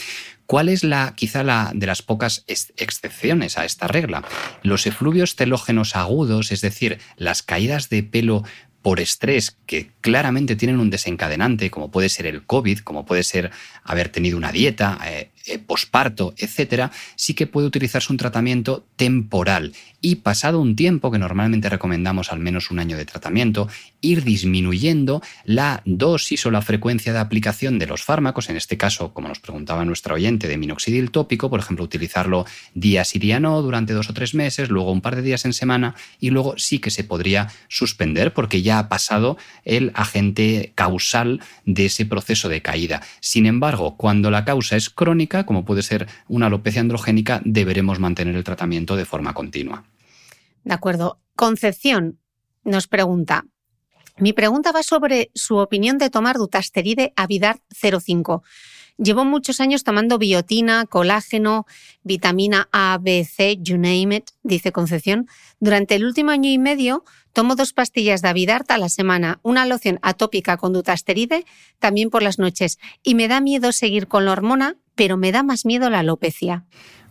[0.47, 4.25] ¿Cuál es la, quizá la de las pocas excepciones a esta regla?
[4.63, 8.45] Los efluvios telógenos agudos, es decir, las caídas de pelo
[8.83, 13.53] por estrés que claramente tienen un desencadenante, como puede ser el COVID, como puede ser
[13.85, 19.73] haber tenido una dieta, eh, eh, posparto, etcétera, sí que puede utilizarse un tratamiento temporal
[20.01, 23.69] y pasado un tiempo, que normalmente recomendamos al menos un año de tratamiento,
[24.01, 29.15] ir disminuyendo la dosis o la frecuencia de aplicación de los fármacos, en este caso,
[29.15, 33.63] como nos preguntaba nuestra oyente, de minoxidil tópico, por ejemplo, utilizarlo días y día no
[33.63, 36.81] durante dos o tres meses, luego un par de días en semana y luego sí
[36.81, 42.61] que se podría suspender porque ya ha pasado el agente causal de ese proceso de
[42.61, 43.03] caída.
[43.21, 48.37] Sin embargo, cuando la causa es crónica, como puede ser una alopecia androgénica, deberemos mantener
[48.37, 49.85] el tratamiento de forma continua.
[50.65, 51.19] De acuerdo.
[51.35, 52.19] Concepción
[52.63, 53.47] nos pregunta.
[54.19, 58.43] Mi pregunta va sobre su opinión de tomar dutasteride Avidart 05.
[58.99, 61.67] Llevo muchos años tomando biotina, colágeno,
[62.03, 65.27] vitamina A, B, C, you name it, dice Concepción.
[65.61, 69.67] Durante el último año y medio tomo dos pastillas de Avidart a la semana, una
[69.67, 71.45] loción atópica con dutasteride
[71.79, 72.79] también por las noches.
[73.03, 76.65] Y me da miedo seguir con la hormona, pero me da más miedo la alopecia.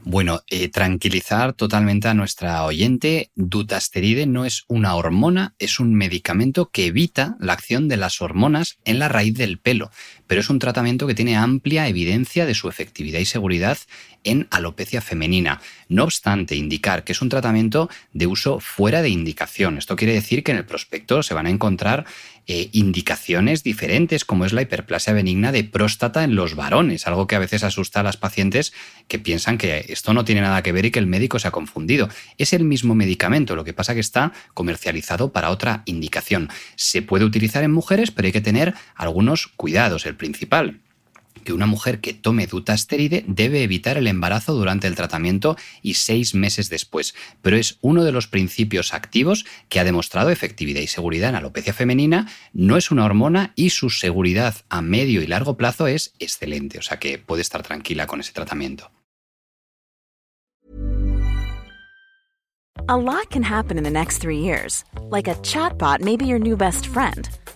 [0.04, 6.72] Bueno, eh, tranquilizar totalmente a nuestra oyente, dutasteride no es una hormona, es un medicamento
[6.72, 9.92] que evita la acción de las hormonas en la raíz del pelo,
[10.26, 13.78] pero es un tratamiento que tiene amplia evidencia de su efectividad y seguridad
[14.24, 15.62] en alopecia femenina.
[15.88, 19.78] No obstante, indicar que es un tratamiento de uso fuera de indicación.
[19.78, 22.06] Esto quiere decir que en el prospecto se van a encontrar
[22.48, 27.36] eh, indicaciones diferentes, como es la hiperplasia benigna de próstata en los varones, algo que
[27.36, 28.74] a veces asusta a las pacientes
[29.08, 31.52] que piensan que esto no tiene nada que ver y que el médico se ha
[31.52, 32.10] confundido.
[32.38, 36.50] Es el mismo medicamento, lo que pasa que está comercializado para otra indicación.
[36.76, 40.06] Se puede utilizar en mujeres, pero hay que tener algunos cuidados.
[40.06, 40.82] El principal,
[41.42, 46.36] que una mujer que tome dutasteride debe evitar el embarazo durante el tratamiento y seis
[46.36, 51.30] meses después, pero es uno de los principios activos que ha demostrado efectividad y seguridad
[51.30, 55.88] en alopecia femenina, no es una hormona y su seguridad a medio y largo plazo
[55.88, 58.92] es excelente, o sea que puede estar tranquila con ese tratamiento.
[62.88, 66.58] A lot can happen in the next three years, like a chatbot maybe your new
[66.58, 67.30] best friend,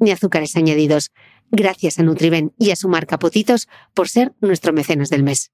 [0.00, 1.10] ni azúcares añadidos.
[1.50, 5.52] Gracias a Nutriben y a su marca Potitos por ser nuestro mecenas del mes.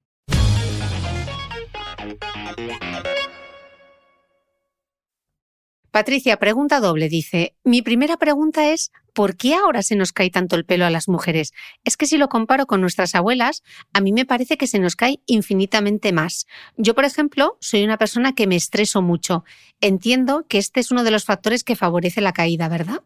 [5.96, 7.56] Patricia, pregunta doble, dice.
[7.64, 11.08] Mi primera pregunta es, ¿por qué ahora se nos cae tanto el pelo a las
[11.08, 11.54] mujeres?
[11.84, 13.62] Es que si lo comparo con nuestras abuelas,
[13.94, 16.44] a mí me parece que se nos cae infinitamente más.
[16.76, 19.42] Yo, por ejemplo, soy una persona que me estreso mucho.
[19.80, 23.00] Entiendo que este es uno de los factores que favorece la caída, ¿verdad?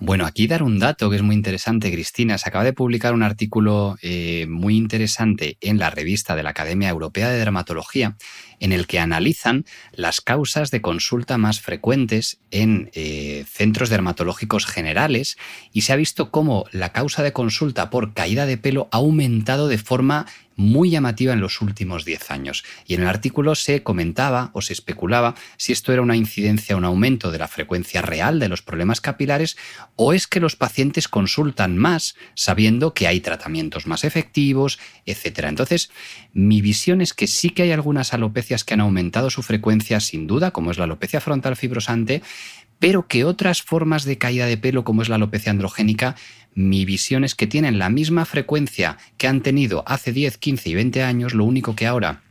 [0.00, 2.38] Bueno, aquí dar un dato que es muy interesante, Cristina.
[2.38, 6.88] Se acaba de publicar un artículo eh, muy interesante en la revista de la Academia
[6.88, 8.16] Europea de Dermatología,
[8.60, 15.36] en el que analizan las causas de consulta más frecuentes en eh, centros dermatológicos generales
[15.72, 19.66] y se ha visto cómo la causa de consulta por caída de pelo ha aumentado
[19.66, 20.26] de forma
[20.58, 22.64] muy llamativa en los últimos 10 años.
[22.84, 26.84] Y en el artículo se comentaba o se especulaba si esto era una incidencia, un
[26.84, 29.56] aumento de la frecuencia real de los problemas capilares
[29.94, 35.44] o es que los pacientes consultan más sabiendo que hay tratamientos más efectivos, etc.
[35.44, 35.90] Entonces,
[36.32, 40.26] mi visión es que sí que hay algunas alopecias que han aumentado su frecuencia sin
[40.26, 42.20] duda, como es la alopecia frontal fibrosante,
[42.78, 46.16] pero que otras formas de caída de pelo, como es la alopecia androgénica,
[46.54, 50.74] mi visión es que tienen la misma frecuencia que han tenido hace 10, 15 y
[50.74, 52.22] 20 años, lo único que ahora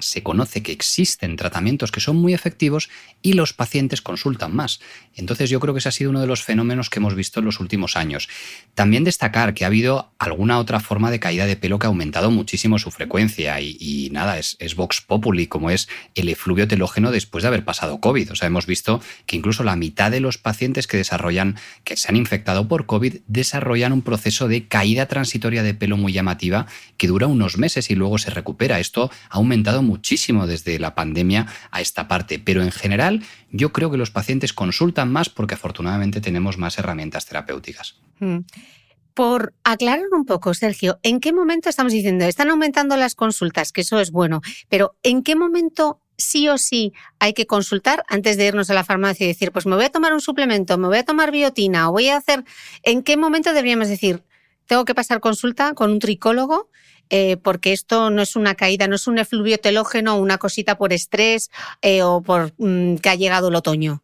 [0.00, 2.90] se conoce que existen tratamientos que son muy efectivos
[3.22, 4.80] y los pacientes consultan más.
[5.14, 7.46] Entonces yo creo que ese ha sido uno de los fenómenos que hemos visto en
[7.46, 8.28] los últimos años.
[8.74, 12.30] También destacar que ha habido alguna otra forma de caída de pelo que ha aumentado
[12.30, 17.42] muchísimo su frecuencia y, nada, es, es, Vox Populi, como es el efluvio telógeno después
[17.42, 18.32] de haber pasado COVID.
[18.32, 22.08] O sea, hemos visto que incluso la mitad de los pacientes que desarrollan, que se
[22.08, 27.06] han infectado por COVID, desarrollan un proceso de caída transitoria de pelo muy llamativa que
[27.06, 28.80] dura unos meses y luego se recupera.
[28.80, 33.90] Esto ha aumentado muchísimo desde la pandemia a esta parte, pero en general yo creo
[33.90, 37.96] que los pacientes consultan más porque afortunadamente tenemos más herramientas terapéuticas.
[38.20, 38.38] Mm.
[39.14, 43.80] Por aclarar un poco, Sergio, ¿en qué momento estamos diciendo, están aumentando las consultas, que
[43.80, 48.46] eso es bueno, pero ¿en qué momento sí o sí hay que consultar antes de
[48.46, 50.98] irnos a la farmacia y decir, pues me voy a tomar un suplemento, me voy
[50.98, 52.44] a tomar biotina o voy a hacer,
[52.84, 54.22] ¿en qué momento deberíamos decir,
[54.66, 56.70] tengo que pasar consulta con un tricólogo
[57.10, 60.92] eh, porque esto no es una caída, no es un efluvio telógeno, una cosita por
[60.92, 61.50] estrés
[61.82, 64.02] eh, o por mm, que ha llegado el otoño?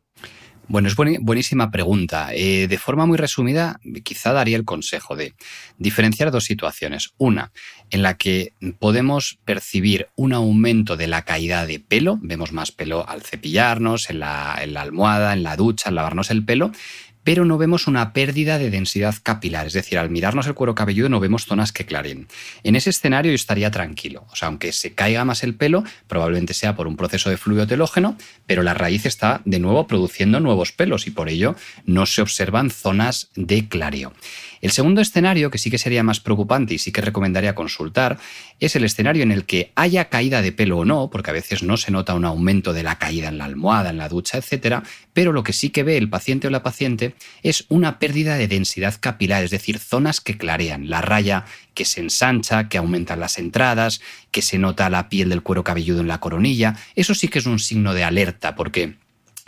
[0.69, 2.31] Bueno, es buenísima pregunta.
[2.35, 5.35] Eh, de forma muy resumida, quizá daría el consejo de
[5.79, 7.11] diferenciar dos situaciones.
[7.19, 7.53] Una,
[7.90, 13.09] en la que podemos percibir un aumento de la caída de pelo, vemos más pelo
[13.09, 16.73] al cepillarnos, en la, en la almohada, en la ducha, al lavarnos el pelo,
[17.27, 21.09] pero no vemos una pérdida de densidad capilar, es decir, al mirarnos el cuero cabelludo
[21.09, 22.29] no vemos zonas que claren.
[22.62, 26.55] En ese escenario yo estaría tranquilo, o sea, aunque se caiga más el pelo, probablemente
[26.55, 30.71] sea por un proceso de fluido telógeno, pero la raíz está de nuevo produciendo nuevos
[30.71, 34.12] pelos y por ello no se observan zonas de clareo.
[34.61, 38.19] El segundo escenario, que sí que sería más preocupante y sí que recomendaría consultar,
[38.61, 41.62] es el escenario en el que haya caída de pelo o no, porque a veces
[41.62, 44.83] no se nota un aumento de la caída en la almohada, en la ducha, etcétera,
[45.12, 48.49] pero lo que sí que ve el paciente o la paciente es una pérdida de
[48.49, 53.38] densidad capilar, es decir, zonas que clarean, la raya que se ensancha, que aumentan las
[53.38, 54.00] entradas,
[54.31, 56.77] que se nota la piel del cuero cabelludo en la coronilla.
[56.94, 58.96] Eso sí que es un signo de alerta, porque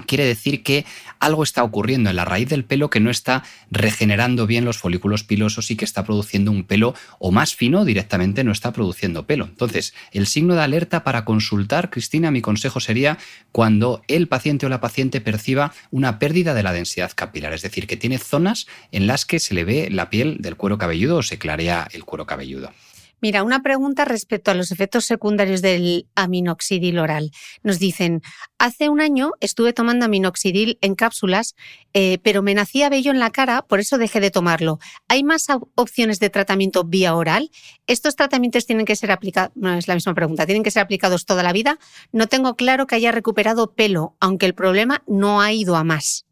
[0.07, 0.85] quiere decir que
[1.19, 5.25] algo está ocurriendo en la raíz del pelo que no está regenerando bien los folículos
[5.25, 9.45] pilosos y que está produciendo un pelo o más fino directamente no está produciendo pelo.
[9.45, 13.19] Entonces, el signo de alerta para consultar, Cristina, mi consejo sería
[13.53, 17.87] cuando el paciente o la paciente perciba una pérdida de la densidad capilar, es decir,
[17.87, 21.23] que tiene zonas en las que se le ve la piel del cuero cabelludo o
[21.23, 22.73] se clarea el cuero cabelludo.
[23.21, 27.33] Mira, una pregunta respecto a los efectos secundarios del aminoxidil oral.
[27.63, 28.23] Nos dicen,
[28.59, 31.55] hace un año estuve tomando aminoxidil en cápsulas,
[31.95, 34.79] eh, pero me nacía vello en la cara, por eso dejé de tomarlo.
[35.09, 37.51] ¿Hay más opciones de tratamiento vía oral?
[37.87, 39.53] ¿Estos tratamientos tienen que ser aplicados?
[39.55, 40.47] No, es la misma pregunta.
[40.47, 41.79] ¿Tienen que ser aplicados toda la vida?
[42.13, 46.25] No tengo claro que haya recuperado pelo, aunque el problema no ha ido a más.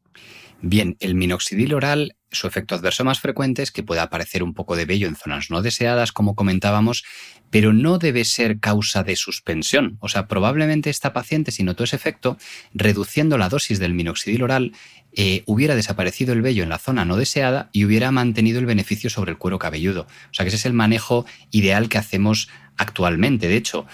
[0.63, 4.77] Bien, el minoxidil oral, su efecto adverso más frecuente es que puede aparecer un poco
[4.77, 7.05] de vello en zonas no deseadas, como comentábamos,
[7.51, 9.97] pero no debe ser causa de suspensión.
[10.01, 12.37] O sea, probablemente esta paciente, si notó ese efecto,
[12.75, 14.73] reduciendo la dosis del minoxidil oral,
[15.13, 19.09] eh, hubiera desaparecido el vello en la zona no deseada y hubiera mantenido el beneficio
[19.09, 20.03] sobre el cuero cabelludo.
[20.31, 23.49] O sea, que ese es el manejo ideal que hacemos actualmente.
[23.49, 23.87] De hecho,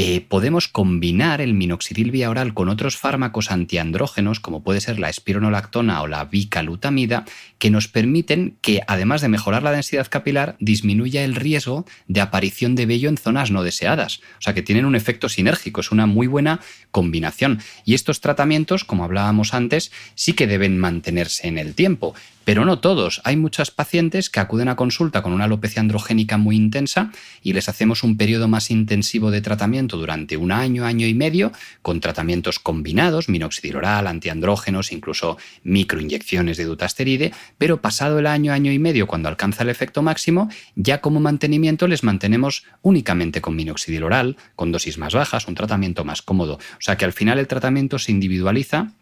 [0.00, 5.08] eh, podemos combinar el minoxidil vía oral con otros fármacos antiandrógenos, como puede ser la
[5.08, 7.24] espironolactona o la bicalutamida,
[7.58, 12.76] que nos permiten que, además de mejorar la densidad capilar, disminuya el riesgo de aparición
[12.76, 14.20] de vello en zonas no deseadas.
[14.38, 16.60] O sea que tienen un efecto sinérgico, es una muy buena
[16.92, 17.58] combinación.
[17.84, 22.14] Y estos tratamientos, como hablábamos antes, sí que deben mantenerse en el tiempo.
[22.48, 23.20] Pero no todos.
[23.24, 27.10] Hay muchas pacientes que acuden a consulta con una alopecia androgénica muy intensa
[27.42, 31.52] y les hacemos un periodo más intensivo de tratamiento durante un año, año y medio,
[31.82, 38.72] con tratamientos combinados, minoxidil oral, antiandrógenos, incluso microinyecciones de dutasteride, pero pasado el año, año
[38.72, 44.04] y medio, cuando alcanza el efecto máximo, ya como mantenimiento les mantenemos únicamente con minoxidil
[44.04, 46.54] oral, con dosis más bajas, un tratamiento más cómodo.
[46.54, 48.94] O sea que al final el tratamiento se individualiza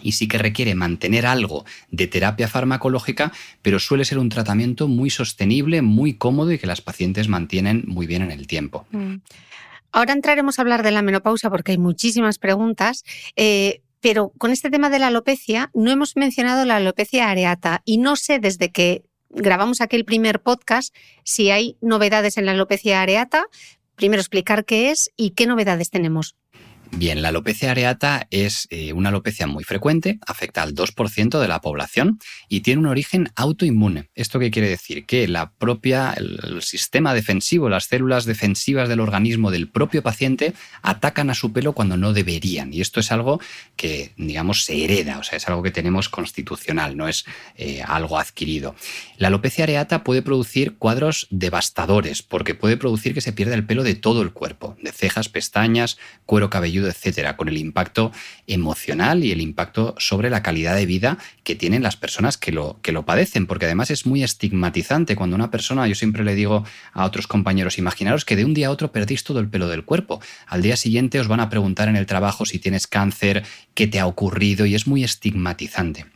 [0.00, 3.32] y sí que requiere mantener algo de terapia farmacológica,
[3.62, 8.06] pero suele ser un tratamiento muy sostenible, muy cómodo y que las pacientes mantienen muy
[8.06, 8.86] bien en el tiempo.
[8.90, 9.16] Mm.
[9.92, 13.04] Ahora entraremos a hablar de la menopausia porque hay muchísimas preguntas.
[13.36, 17.98] Eh, pero con este tema de la alopecia no hemos mencionado la alopecia areata y
[17.98, 23.46] no sé desde que grabamos aquel primer podcast si hay novedades en la alopecia areata.
[23.94, 26.34] Primero explicar qué es y qué novedades tenemos.
[26.94, 31.62] Bien, la alopecia areata es eh, una alopecia muy frecuente, afecta al 2% de la
[31.62, 32.20] población
[32.50, 34.10] y tiene un origen autoinmune.
[34.14, 35.06] ¿Esto qué quiere decir?
[35.06, 41.30] Que la propia, el, sistema defensivo, las células defensivas del organismo del propio paciente atacan
[41.30, 42.74] a su pelo cuando no deberían.
[42.74, 43.40] Y esto es algo
[43.74, 47.24] que, digamos, se hereda, o sea, es algo que tenemos constitucional, no es
[47.56, 48.76] eh, algo adquirido.
[49.16, 53.82] La alopecia areata puede producir cuadros devastadores porque puede producir que se pierda el pelo
[53.82, 58.12] de todo el cuerpo, de cejas, pestañas, cuero cabelludo etcétera, con el impacto
[58.46, 62.78] emocional y el impacto sobre la calidad de vida que tienen las personas que lo,
[62.82, 66.64] que lo padecen, porque además es muy estigmatizante cuando una persona, yo siempre le digo
[66.92, 69.84] a otros compañeros, imaginaros que de un día a otro perdís todo el pelo del
[69.84, 73.86] cuerpo, al día siguiente os van a preguntar en el trabajo si tienes cáncer, qué
[73.86, 76.06] te ha ocurrido y es muy estigmatizante.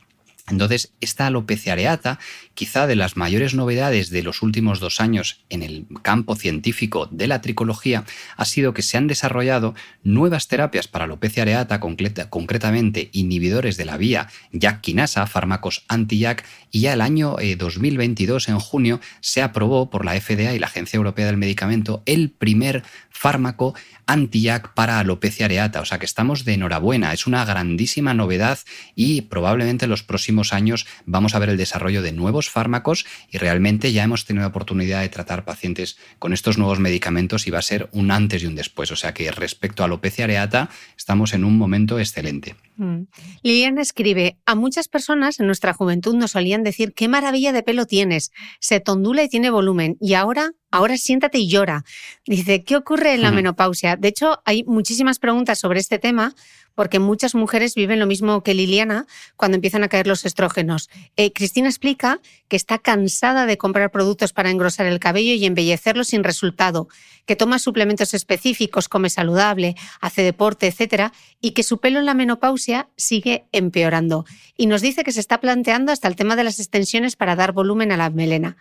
[0.48, 2.20] Entonces, esta alopecia areata,
[2.54, 7.26] quizá de las mayores novedades de los últimos dos años en el campo científico de
[7.26, 8.04] la tricología,
[8.36, 9.74] ha sido que se han desarrollado
[10.04, 16.92] nuevas terapias para alopecia areata, concretamente inhibidores de la vía JAK-quinasa, fármacos anti-JAK, y ya
[16.92, 21.26] el año 2022, eh, en junio, se aprobó por la FDA y la Agencia Europea
[21.26, 23.74] del Medicamento el primer fármaco
[24.06, 25.80] anti-JAK para alopecia areata.
[25.80, 28.58] O sea que estamos de enhorabuena, es una grandísima novedad
[28.94, 33.38] y probablemente en los próximos años vamos a ver el desarrollo de nuevos fármacos y
[33.38, 37.58] realmente ya hemos tenido la oportunidad de tratar pacientes con estos nuevos medicamentos y va
[37.58, 38.90] a ser un antes y un después.
[38.92, 42.56] O sea que respecto a alopecia areata estamos en un momento excelente.
[42.76, 43.02] Mm.
[43.42, 47.86] Liliana escribe, a muchas personas en nuestra juventud nos solían decir, qué maravilla de pelo
[47.86, 51.84] tienes, se tondula y tiene volumen, y ahora, ahora siéntate y llora.
[52.26, 53.96] Dice, ¿qué ocurre en la menopausia?
[53.96, 56.34] De hecho, hay muchísimas preguntas sobre este tema,
[56.76, 60.88] porque muchas mujeres viven lo mismo que Liliana cuando empiezan a caer los estrógenos.
[61.16, 66.04] Eh, Cristina explica que está cansada de comprar productos para engrosar el cabello y embellecerlo
[66.04, 66.86] sin resultado,
[67.24, 72.14] que toma suplementos específicos, come saludable, hace deporte, etcétera, y que su pelo en la
[72.14, 74.26] menopausia sigue empeorando.
[74.56, 77.52] Y nos dice que se está planteando hasta el tema de las extensiones para dar
[77.52, 78.58] volumen a la melena.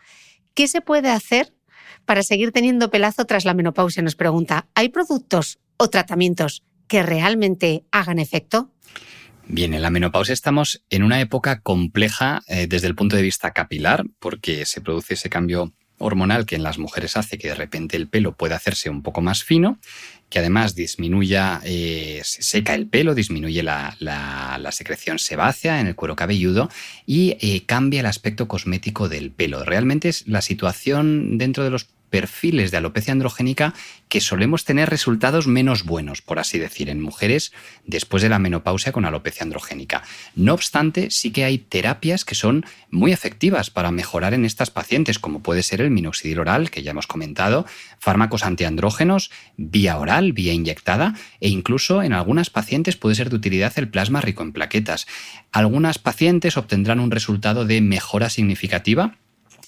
[0.54, 1.54] ¿Qué se puede hacer
[2.06, 4.02] para seguir teniendo pelazo tras la menopausia?
[4.02, 4.68] Nos pregunta.
[4.74, 8.72] ¿Hay productos o tratamientos que realmente hagan efecto?
[9.48, 13.52] Bien, en la menopausia estamos en una época compleja eh, desde el punto de vista
[13.52, 17.96] capilar, porque se produce ese cambio hormonal que en las mujeres hace que de repente
[17.96, 19.80] el pelo pueda hacerse un poco más fino,
[20.30, 23.96] que además disminuya, eh, se seca el pelo, disminuye la,
[24.72, 26.70] secreción sebácea en el cuero cabelludo
[27.06, 29.64] y eh, cambia el aspecto cosmético del pelo.
[29.64, 33.74] Realmente es la situación dentro de los perfiles de alopecia androgénica
[34.10, 37.52] que solemos tener resultados menos buenos, por así decir, en mujeres
[37.86, 40.04] después de la menopausia con alopecia androgénica.
[40.36, 45.20] No obstante, sí que hay terapias que son muy efectivas para mejorar en estas pacientes,
[45.20, 47.66] como puede ser el minoxidil oral, que ya hemos comentado,
[48.00, 53.74] fármacos antiandrógenos, vía oral, vía inyectada, e incluso en algunas pacientes puede ser de utilidad
[53.78, 55.08] el plasma rico en plaquetas.
[55.52, 59.16] Algunas pacientes obtendrán un resultado de mejora significativa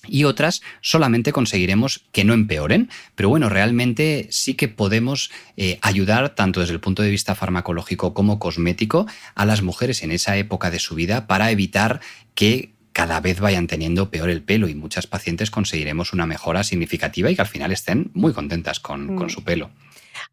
[0.07, 2.89] y otras solamente conseguiremos que no empeoren.
[3.15, 8.13] Pero bueno, realmente sí que podemos eh, ayudar tanto desde el punto de vista farmacológico
[8.13, 12.01] como cosmético a las mujeres en esa época de su vida para evitar
[12.35, 17.29] que cada vez vayan teniendo peor el pelo y muchas pacientes conseguiremos una mejora significativa
[17.29, 19.29] y que al final estén muy contentas con, con mm.
[19.29, 19.69] su pelo.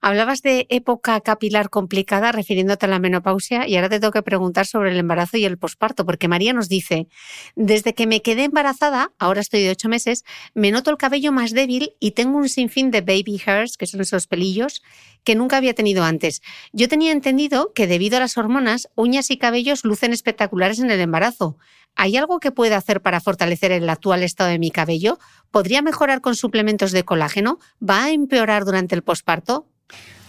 [0.01, 4.67] Hablabas de época capilar complicada refiriéndote a la menopausia y ahora te tengo que preguntar
[4.67, 7.09] sobre el embarazo y el posparto, porque María nos dice,
[7.57, 10.25] desde que me quedé embarazada, ahora estoy de ocho meses,
[10.55, 14.01] me noto el cabello más débil y tengo un sinfín de baby hairs, que son
[14.01, 14.83] esos pelillos,
[15.25, 16.43] que nunca había tenido antes.
[16.73, 21.01] Yo tenía entendido que debido a las hormonas, uñas y cabellos lucen espectaculares en el
[21.01, 21.57] embarazo.
[21.97, 25.19] ¿Hay algo que pueda hacer para fortalecer el actual estado de mi cabello?
[25.51, 27.59] ¿Podría mejorar con suplementos de colágeno?
[27.83, 29.69] ¿Va a empeorar durante el posparto?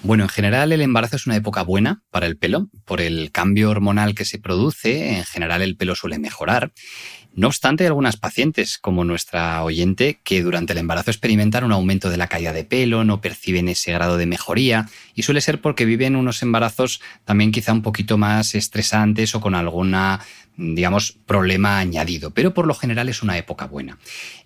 [0.04, 2.70] Bueno, en general el embarazo es una época buena para el pelo.
[2.86, 6.74] Por el cambio hormonal que se produce, en general el pelo suele mejorar.
[7.34, 12.10] No obstante, hay algunas pacientes, como nuestra oyente, que durante el embarazo experimentan un aumento
[12.10, 15.84] de la caída de pelo, no perciben ese grado de mejoría, y suele ser porque
[15.84, 20.22] viven unos embarazos también quizá un poquito más estresantes o con alguna
[20.58, 23.98] digamos, problema añadido, pero por lo general es una época buena.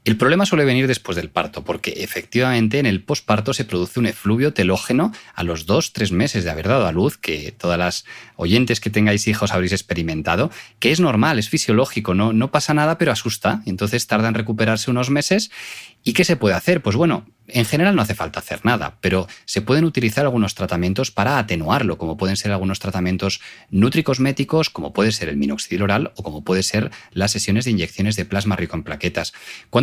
[0.06, 4.06] El problema suele venir después del parto, porque efectivamente en el posparto se produce un
[4.06, 8.06] efluvio telógeno a los dos, tres meses de haber dado a luz, que todas las
[8.38, 12.97] oyentes que tengáis hijos habréis experimentado, que es normal, es fisiológico, no, no pasa nada,
[12.97, 15.52] pero asusta, entonces tarda en recuperarse unos meses.
[16.02, 16.82] ¿Y qué se puede hacer?
[16.82, 21.12] Pues bueno, en general no hace falta hacer nada, pero se pueden utilizar algunos tratamientos
[21.12, 26.24] para atenuarlo, como pueden ser algunos tratamientos nutricosméticos, como puede ser el minoxidil oral o
[26.24, 29.34] como puede ser las sesiones de inyecciones de plasma rico en plaquetas.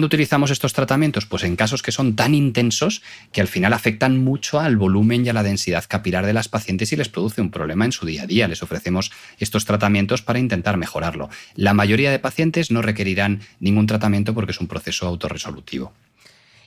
[0.06, 1.26] ¿Cuándo utilizamos estos tratamientos?
[1.26, 3.02] Pues en casos que son tan intensos
[3.32, 6.92] que al final afectan mucho al volumen y a la densidad capilar de las pacientes
[6.92, 8.46] y les produce un problema en su día a día.
[8.46, 11.28] Les ofrecemos estos tratamientos para intentar mejorarlo.
[11.56, 15.92] La mayoría de pacientes no requerirán ningún tratamiento porque es un proceso autorresolutivo.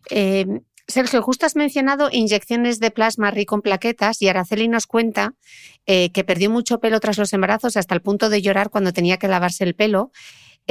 [0.10, 0.46] Eh,
[0.90, 5.36] Sergio, justo has mencionado inyecciones de plasma rico en plaquetas y Araceli nos cuenta
[5.86, 9.16] eh, que perdió mucho pelo tras los embarazos hasta el punto de llorar cuando tenía
[9.16, 10.12] que lavarse el pelo.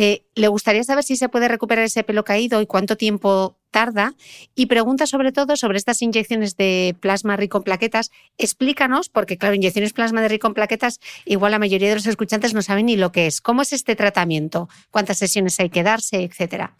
[0.01, 4.15] Eh, le gustaría saber si se puede recuperar ese pelo caído y cuánto tiempo tarda.
[4.55, 8.13] Y pregunta sobre todo sobre estas inyecciones de plasma rico en plaquetas.
[8.39, 12.55] Explícanos, porque claro, inyecciones plasma de rico en plaquetas, igual la mayoría de los escuchantes
[12.55, 13.41] no saben ni lo que es.
[13.41, 14.69] ¿Cómo es este tratamiento?
[14.93, 16.77] ¿Cuántas sesiones hay que darse, etcétera?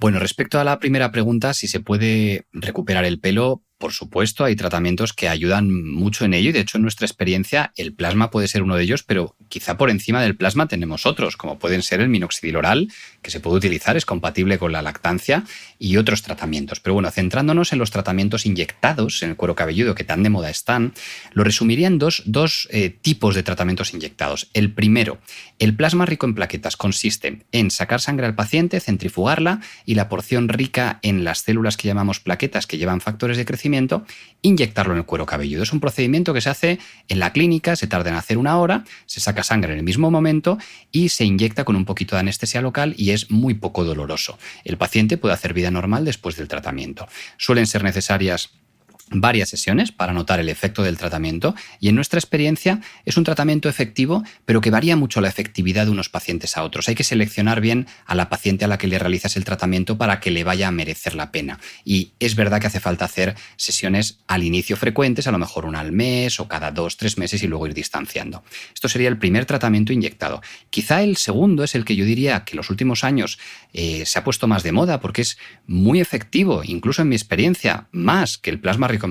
[0.00, 4.56] Bueno, respecto a la primera pregunta, si se puede recuperar el pelo, por supuesto, hay
[4.56, 8.46] tratamientos que ayudan mucho en ello y de hecho en nuestra experiencia el plasma puede
[8.46, 12.02] ser uno de ellos, pero quizá por encima del plasma tenemos otros, como pueden ser
[12.02, 15.44] el minoxidil oral, que se puede utilizar, es compatible con la lactancia
[15.80, 16.78] y otros tratamientos.
[16.78, 20.50] Pero bueno, centrándonos en los tratamientos inyectados en el cuero cabelludo que tan de moda
[20.50, 20.92] están,
[21.32, 24.48] lo resumiría en dos, eh, tipos de tratamientos inyectados.
[24.52, 25.18] El primero,
[25.58, 30.50] el plasma rico en plaquetas consiste en sacar sangre al paciente, centrifugarla y la porción
[30.50, 34.04] rica en las células que llamamos plaquetas que llevan factores de crecimiento
[34.42, 35.62] inyectarlo en el cuero cabelludo.
[35.62, 36.78] Es un procedimiento que se hace
[37.08, 40.10] en la clínica, se tarda en hacer una hora, se saca sangre en el mismo
[40.10, 40.58] momento
[40.92, 44.38] y se inyecta con un poquito de anestesia local y es muy poco doloroso.
[44.64, 47.06] El paciente puede hacer vida normal después del tratamiento.
[47.36, 48.50] Suelen ser necesarias
[49.10, 53.68] varias sesiones para notar el efecto del tratamiento y en nuestra experiencia es un tratamiento
[53.68, 56.88] efectivo, pero que varía mucho la efectividad de unos pacientes a otros.
[56.88, 60.20] Hay que seleccionar bien a la paciente a la que le realizas el tratamiento para
[60.20, 61.58] que le vaya a merecer la pena.
[61.84, 65.80] Y es verdad que hace falta hacer sesiones al inicio frecuentes, a lo mejor una
[65.80, 68.44] al mes o cada dos, tres meses y luego ir distanciando.
[68.72, 70.42] Esto sería el primer tratamiento inyectado.
[70.70, 73.38] Quizá el segundo es el que yo diría que en los últimos años
[73.72, 77.88] eh, se ha puesto más de moda porque es muy efectivo, incluso en mi experiencia,
[77.92, 79.10] más que el plasma rico en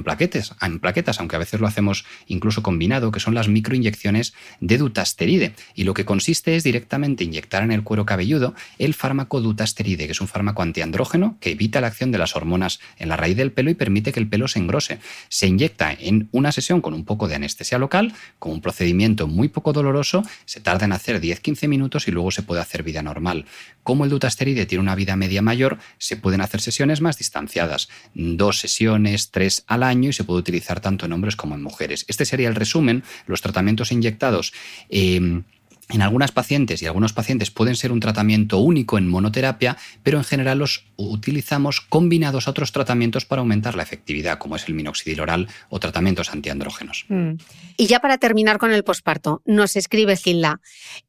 [0.62, 5.54] en plaquetas, aunque a veces lo hacemos incluso combinado, que son las microinyecciones de dutasteride.
[5.76, 10.12] Y lo que consiste es directamente inyectar en el cuero cabelludo el fármaco dutasteride, que
[10.12, 13.52] es un fármaco antiandrógeno que evita la acción de las hormonas en la raíz del
[13.52, 15.00] pelo y permite que el pelo se engrose.
[15.28, 19.50] Se inyecta en una sesión con un poco de anestesia local, con un procedimiento muy
[19.50, 23.46] poco doloroso, se tarda en hacer 10-15 minutos y luego se puede hacer vida normal.
[23.84, 28.60] Como el dutasteride tiene una vida media mayor, se pueden hacer sesiones más distanciadas, dos
[28.60, 32.06] sesiones, tres al año y se puede utilizar tanto en hombres como en mujeres.
[32.08, 33.04] Este sería el resumen.
[33.28, 34.54] Los tratamientos inyectados.
[34.90, 35.42] Eh,
[35.90, 40.24] en algunas pacientes y algunos pacientes pueden ser un tratamiento único en monoterapia, pero en
[40.24, 45.20] general los utilizamos combinados a otros tratamientos para aumentar la efectividad, como es el minoxidil
[45.20, 47.06] oral o tratamientos antiandrógenos.
[47.10, 47.34] Mm.
[47.78, 50.62] Y ya para terminar con el posparto, nos escribe Gilda,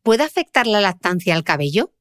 [0.03, 1.93] ¿puede afectar la lactancia al cabello?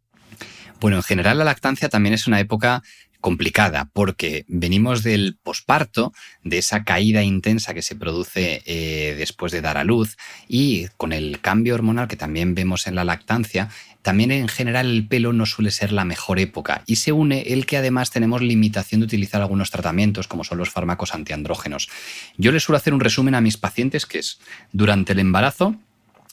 [0.80, 2.82] Bueno, en general la lactancia también es una época
[3.22, 6.14] complicada porque venimos del posparto,
[6.44, 10.18] de esa caída intensa que se produce eh, después de dar a luz
[10.48, 13.70] y con el cambio hormonal que también vemos en la lactancia,
[14.02, 17.66] también en general el pelo no suele ser la mejor época y se une el
[17.66, 21.90] que además tenemos limitación de utilizar algunos tratamientos como son los fármacos antiandrógenos.
[22.38, 24.40] Yo les suelo hacer un resumen a mis pacientes que es
[24.72, 25.76] durante el embarazo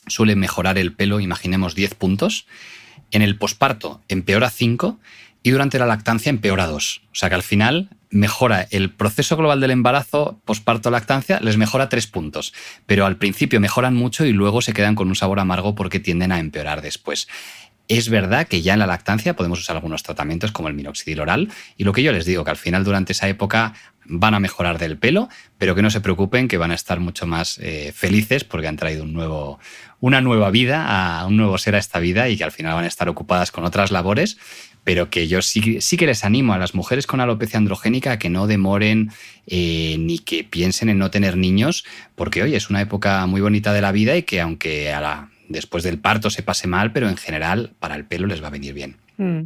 [0.06, 2.46] suele mejorar el pelo, imaginemos 10 puntos,
[3.10, 4.98] en el posparto empeora 5
[5.46, 7.02] y durante la lactancia empeora 2.
[7.04, 11.88] O sea que al final mejora el proceso global del embarazo, posparto, lactancia, les mejora
[11.88, 12.52] 3 puntos.
[12.86, 16.32] Pero al principio mejoran mucho y luego se quedan con un sabor amargo porque tienden
[16.32, 17.28] a empeorar después.
[17.88, 21.50] Es verdad que ya en la lactancia podemos usar algunos tratamientos como el minoxidil oral
[21.76, 23.74] y lo que yo les digo, que al final durante esa época
[24.08, 25.28] van a mejorar del pelo,
[25.58, 28.76] pero que no se preocupen, que van a estar mucho más eh, felices porque han
[28.76, 29.58] traído un nuevo,
[30.00, 32.84] una nueva vida, a un nuevo ser a esta vida y que al final van
[32.84, 34.38] a estar ocupadas con otras labores,
[34.84, 38.30] pero que yo sí, que les animo a las mujeres con alopecia androgénica a que
[38.30, 39.10] no demoren
[39.46, 41.84] eh, ni que piensen en no tener niños,
[42.14, 45.30] porque hoy es una época muy bonita de la vida y que aunque a la,
[45.48, 48.50] después del parto se pase mal, pero en general para el pelo les va a
[48.50, 48.96] venir bien.
[49.16, 49.42] Mm.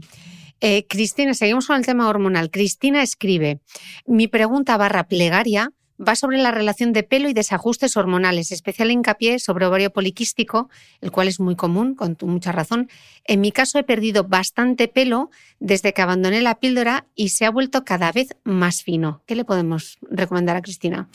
[0.61, 2.51] Eh, Cristina, seguimos con el tema hormonal.
[2.51, 3.61] Cristina escribe,
[4.07, 9.38] mi pregunta barra plegaria va sobre la relación de pelo y desajustes hormonales, especial hincapié
[9.38, 10.70] sobre ovario poliquístico,
[11.01, 12.88] el cual es muy común, con mucha razón.
[13.24, 17.51] En mi caso he perdido bastante pelo desde que abandoné la píldora y se ha
[17.51, 19.22] vuelto cada vez más fino.
[19.26, 21.09] ¿Qué le podemos recomendar a Cristina?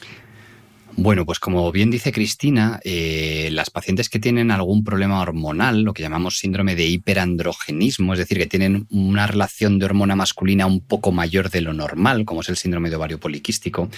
[0.98, 5.94] Bueno, pues como bien dice Cristina, eh, las pacientes que tienen algún problema hormonal, lo
[5.94, 10.80] que llamamos síndrome de hiperandrogenismo, es decir, que tienen una relación de hormona masculina un
[10.80, 13.90] poco mayor de lo normal, como es el síndrome de ovario poliquístico,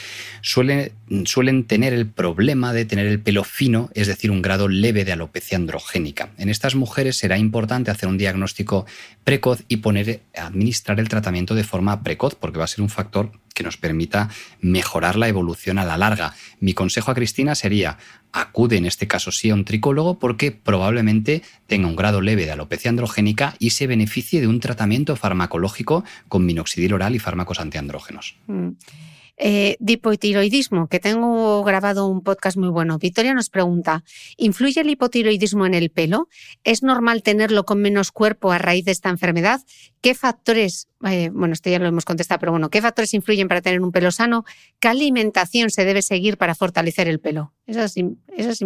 [0.42, 5.12] suelen tener el problema de tener el pelo fino, es decir, un grado leve de
[5.12, 6.32] alopecia androgénica.
[6.40, 8.88] En estas mujeres será importante hacer un diagnóstico
[9.24, 13.32] precoz y poner, administrar el tratamiento de forma precoz, porque va a ser un factor
[13.58, 14.30] que nos permita
[14.62, 16.36] mejorar la evolución a la larga.
[16.60, 17.98] Mi consejo a Cristina sería
[18.32, 22.52] acude en este caso sí a un tricólogo porque probablemente tenga un grado leve de
[22.52, 28.36] alopecia androgénica y se beneficie de un tratamiento farmacológico con minoxidil oral y fármacos antiandrógenos.
[28.46, 28.70] Mm.
[29.40, 32.98] Eh, hipotiroidismo, que tengo grabado un podcast muy bueno.
[32.98, 34.04] Victoria nos pregunta,
[34.36, 36.28] ¿influye el hipotiroidismo en el pelo?
[36.64, 39.62] ¿Es normal tenerlo con menos cuerpo a raíz de esta enfermedad?
[40.02, 43.62] ¿Qué factores, eh, bueno, esto ya lo hemos contestado, pero bueno, ¿qué factores influyen para
[43.62, 44.44] tener un pelo sano?
[44.80, 47.54] ¿Qué alimentación se debe seguir para fortalecer el pelo?
[47.68, 47.96] Esa es,
[48.36, 48.66] es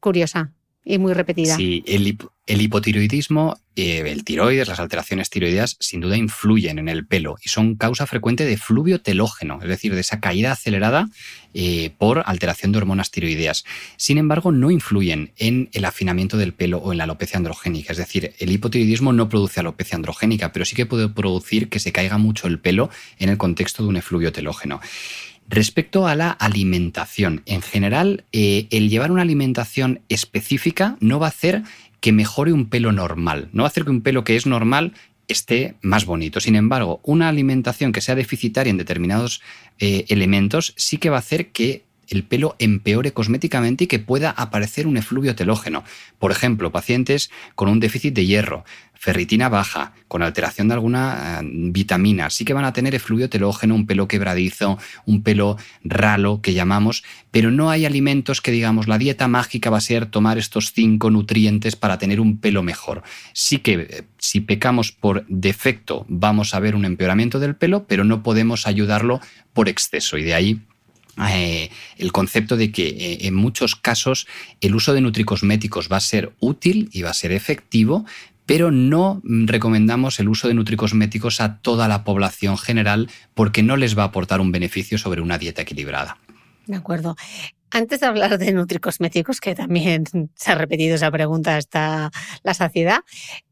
[0.00, 0.52] curiosa
[0.84, 1.56] y muy repetida.
[1.56, 7.36] Sí, el, hipotiroidismo, eh, el tiroides, las alteraciones tiroideas, sin duda influyen en el pelo
[7.42, 11.08] y son causa frecuente de fluvio telógeno, es decir, de esa caída acelerada
[11.54, 13.64] eh, por alteración de hormonas tiroideas.
[13.96, 17.98] Sin embargo, no influyen en el afinamiento del pelo o en la alopecia androgénica, es
[17.98, 22.18] decir, el hipotiroidismo no produce alopecia androgénica, pero sí que puede producir que se caiga
[22.18, 24.80] mucho el pelo en el contexto de un efluvio telógeno.
[25.48, 31.28] Respecto a la alimentación, en general, eh, el llevar una alimentación específica no va a
[31.28, 31.62] hacer
[32.00, 34.92] que mejore un pelo normal, no va a hacer que un pelo que es normal
[35.28, 36.40] esté más bonito.
[36.40, 39.42] Sin embargo, una alimentación que sea deficitaria en determinados
[39.78, 44.30] eh, elementos sí que va a hacer que el pelo empeore cosméticamente y que pueda
[44.30, 45.84] aparecer un efluvio telógeno.
[46.18, 48.64] Por ejemplo, pacientes con un déficit de hierro,
[49.04, 53.74] ferritina baja, con alteración de alguna eh, vitamina, sí que van a tener efluvio telógeno,
[53.74, 58.96] un pelo quebradizo, un pelo ralo que llamamos, pero no hay alimentos que digamos la
[58.96, 63.02] dieta mágica va a ser tomar estos cinco nutrientes para tener un pelo mejor.
[63.34, 68.04] Sí que eh, si pecamos por defecto vamos a ver un empeoramiento del pelo, pero
[68.04, 69.20] no podemos ayudarlo
[69.52, 70.60] por exceso y de ahí
[71.30, 74.26] eh, el concepto de que en muchos casos
[74.60, 78.04] el uso de nutricosméticos va a ser útil y va a ser efectivo,
[78.46, 83.96] pero no recomendamos el uso de nutricosméticos a toda la población general porque no les
[83.96, 86.18] va a aportar un beneficio sobre una dieta equilibrada.
[86.66, 87.16] De acuerdo.
[87.70, 92.10] Antes de hablar de nutricosméticos, que también se ha repetido esa pregunta hasta
[92.42, 93.00] la saciedad,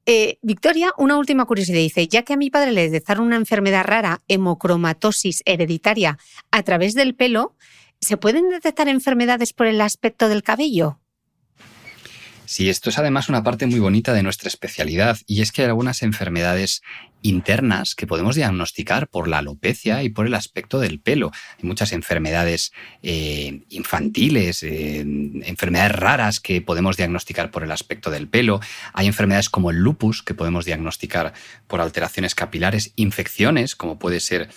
[0.07, 3.85] eh, Victoria, una última curiosidad dice, ya que a mi padre le detectaron una enfermedad
[3.85, 6.19] rara, hemocromatosis hereditaria,
[6.51, 7.57] a través del pelo,
[8.01, 11.02] ¿se pueden detectar enfermedades por el aspecto del cabello?
[12.45, 15.69] Sí, esto es además una parte muy bonita de nuestra especialidad y es que hay
[15.69, 16.83] algunas enfermedades
[17.23, 21.31] internas que podemos diagnosticar por la alopecia y por el aspecto del pelo.
[21.59, 22.73] Hay muchas enfermedades
[23.03, 25.01] eh, infantiles, eh,
[25.45, 28.61] enfermedades raras que podemos diagnosticar por el aspecto del pelo.
[28.93, 31.33] Hay enfermedades como el lupus que podemos diagnosticar
[31.69, 34.51] por alteraciones capilares, infecciones como puede ser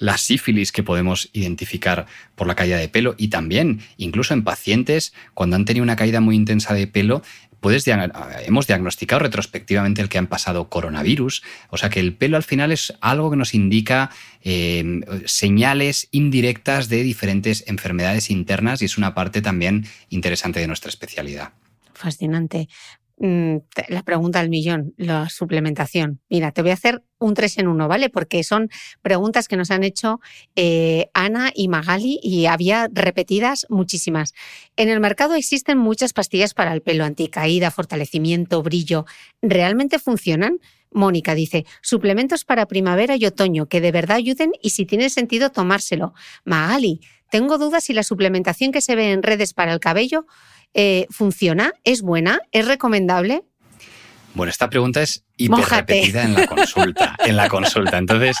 [0.00, 5.12] la sífilis que podemos identificar por la caída de pelo y también incluso en pacientes
[5.34, 7.22] cuando han tenido una caída muy intensa de pelo
[7.60, 7.86] puedes
[8.46, 11.42] hemos diagnosticado retrospectivamente el que han pasado coronavirus.
[11.68, 14.10] O sea que el pelo al final es algo que nos indica
[14.42, 20.88] eh, señales indirectas de diferentes enfermedades internas y es una parte también interesante de nuestra
[20.88, 21.52] especialidad.
[21.92, 22.68] Fascinante.
[23.22, 23.58] Mm,
[23.88, 26.22] la pregunta del millón, la suplementación.
[26.30, 28.08] Mira, te voy a hacer un tres en uno, ¿vale?
[28.08, 28.70] Porque son
[29.02, 30.20] preguntas que nos han hecho
[30.56, 34.32] eh, Ana y Magali y había repetidas muchísimas.
[34.76, 39.04] En el mercado existen muchas pastillas para el pelo, anticaída, fortalecimiento, brillo.
[39.42, 40.58] ¿Realmente funcionan?
[40.90, 45.50] Mónica dice, suplementos para primavera y otoño que de verdad ayuden y si tiene sentido
[45.50, 46.14] tomárselo.
[46.44, 50.26] Magali, tengo dudas si la suplementación que se ve en redes para el cabello
[50.74, 51.72] eh, ¿funciona?
[51.84, 52.40] ¿Es buena?
[52.52, 53.42] ¿Es recomendable?
[54.34, 57.16] Bueno, esta pregunta es hiper repetida en la consulta.
[57.18, 57.98] en la consulta.
[57.98, 58.36] Entonces,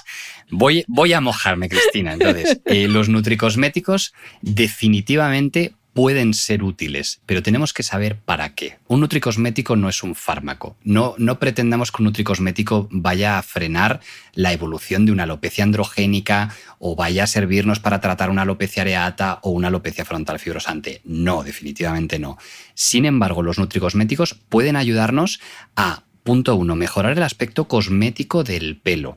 [0.50, 2.12] voy, voy a mojarme, Cristina.
[2.12, 8.78] Entonces, eh, los nutricosméticos definitivamente pueden ser útiles, pero tenemos que saber para qué.
[8.86, 10.76] Un nutricosmético no es un fármaco.
[10.84, 14.00] No, no pretendamos que un nutricosmético vaya a frenar
[14.34, 19.40] la evolución de una alopecia androgénica o vaya a servirnos para tratar una alopecia areata
[19.42, 21.00] o una alopecia frontal fibrosante.
[21.04, 22.38] No, definitivamente no.
[22.74, 25.40] Sin embargo, los nutricosméticos pueden ayudarnos
[25.76, 29.16] a Punto uno, mejorar el aspecto cosmético del pelo.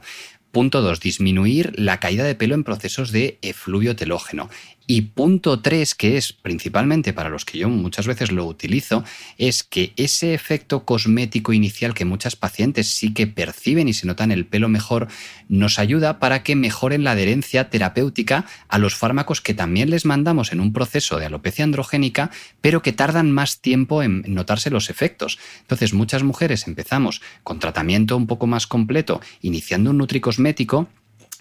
[0.51, 0.99] Punto 2.
[0.99, 4.49] Disminuir la caída de pelo en procesos de efluvio telógeno.
[4.85, 9.05] Y punto 3, que es principalmente para los que yo muchas veces lo utilizo,
[9.37, 14.31] es que ese efecto cosmético inicial que muchas pacientes sí que perciben y se notan
[14.31, 15.07] el pelo mejor,
[15.47, 20.51] nos ayuda para que mejoren la adherencia terapéutica a los fármacos que también les mandamos
[20.51, 22.29] en un proceso de alopecia androgénica,
[22.59, 25.39] pero que tardan más tiempo en notarse los efectos.
[25.61, 30.89] Entonces, muchas mujeres empezamos con tratamiento un poco más completo, iniciando un nutricosmético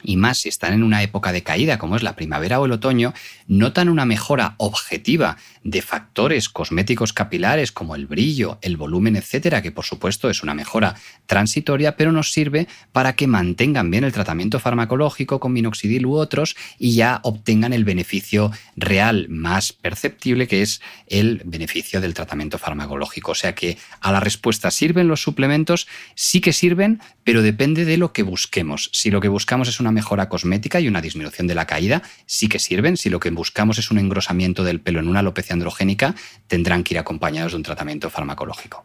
[0.03, 2.73] y más si están en una época de caída como es la primavera o el
[2.73, 3.15] otoño,
[3.47, 9.73] notan una mejora objetiva de factores cosméticos capilares como el brillo, el volumen, etcétera, que
[9.73, 10.97] por supuesto es una mejora
[11.27, 16.57] transitoria, pero nos sirve para que mantengan bien el tratamiento farmacológico con minoxidil u otros
[16.79, 23.33] y ya obtengan el beneficio real más perceptible que es el beneficio del tratamiento farmacológico.
[23.33, 27.97] O sea que a la respuesta sirven los suplementos, sí que sirven, pero depende de
[27.97, 28.91] lo que busquemos.
[28.93, 32.49] Si lo que buscamos es una mejora cosmética y una disminución de la caída, sí
[32.49, 32.97] que sirven.
[32.97, 36.15] Si lo que buscamos es un engrosamiento del pelo en una alopecia androgénica,
[36.47, 38.85] tendrán que ir acompañados de un tratamiento farmacológico.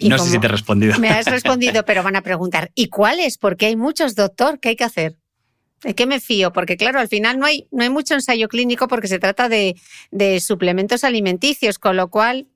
[0.00, 0.98] No sé si te he respondido.
[0.98, 3.38] Me has respondido, pero van a preguntar, ¿y cuáles?
[3.38, 5.16] Porque hay muchos, doctor, ¿qué hay que hacer?
[5.82, 6.52] ¿De qué me fío?
[6.52, 9.76] Porque claro, al final no hay, no hay mucho ensayo clínico porque se trata de,
[10.10, 12.46] de suplementos alimenticios, con lo cual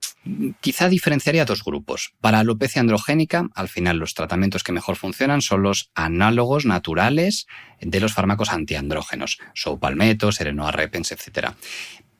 [0.60, 2.14] Quizá diferenciaría dos grupos.
[2.20, 7.46] Para alopecia androgénica, al final los tratamientos que mejor funcionan son los análogos naturales
[7.80, 11.54] de los fármacos antiandrógenos, Sopalmeto, Serenoa repens, etc.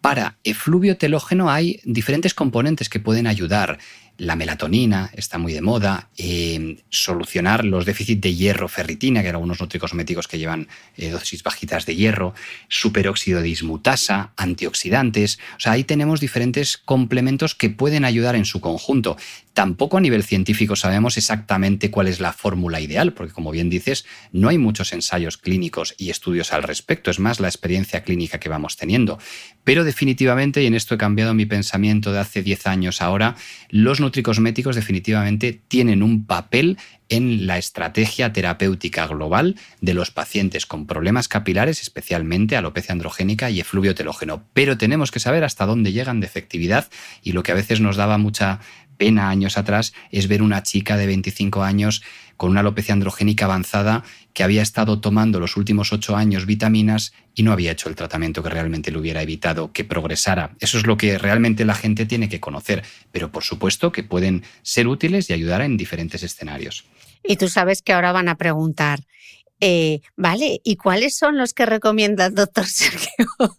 [0.01, 3.79] Para efluvio telógeno hay diferentes componentes que pueden ayudar
[4.19, 9.37] la melatonina está muy de moda, eh, solucionar los déficits de hierro, ferritina, que eran
[9.37, 12.35] algunos nutricosméticos que llevan eh, dosis bajitas de hierro,
[12.69, 15.39] superóxido de dismutasa, antioxidantes.
[15.57, 19.17] O sea, ahí tenemos diferentes complementos que pueden ayudar en su conjunto.
[19.53, 24.05] Tampoco a nivel científico sabemos exactamente cuál es la fórmula ideal, porque como bien dices,
[24.33, 28.51] no hay muchos ensayos clínicos y estudios al respecto, es más la experiencia clínica que
[28.51, 29.19] vamos teniendo.
[29.65, 33.37] Pero definitivamente, y en esto he cambiado mi pensamiento de hace 10 años ahora,
[33.71, 36.79] los nutricosméticos definitivamente tienen un papel
[37.09, 43.61] en la estrategia terapéutica global de los pacientes con problemas capilares, especialmente alopecia androgénica y
[43.61, 44.45] efluvio telógeno.
[44.53, 46.89] Pero tenemos que saber hasta dónde llegan de efectividad
[47.23, 48.61] y lo que a veces nos daba mucha
[48.97, 52.03] pena años atrás es ver una chica de 25 años
[52.37, 54.05] con una alopecia androgénica avanzada
[54.37, 58.43] que había estado tomando los últimos ocho años vitaminas y no había hecho el tratamiento
[58.43, 60.55] que realmente le hubiera evitado que progresara.
[60.61, 64.43] Eso es lo que realmente la gente tiene que conocer, pero por supuesto que pueden
[64.61, 66.85] ser útiles y ayudar en diferentes escenarios.
[67.25, 69.01] Y tú sabes que ahora van a preguntar,
[69.61, 73.09] eh, vale, ¿y cuáles son los que recomienda el doctor Sergio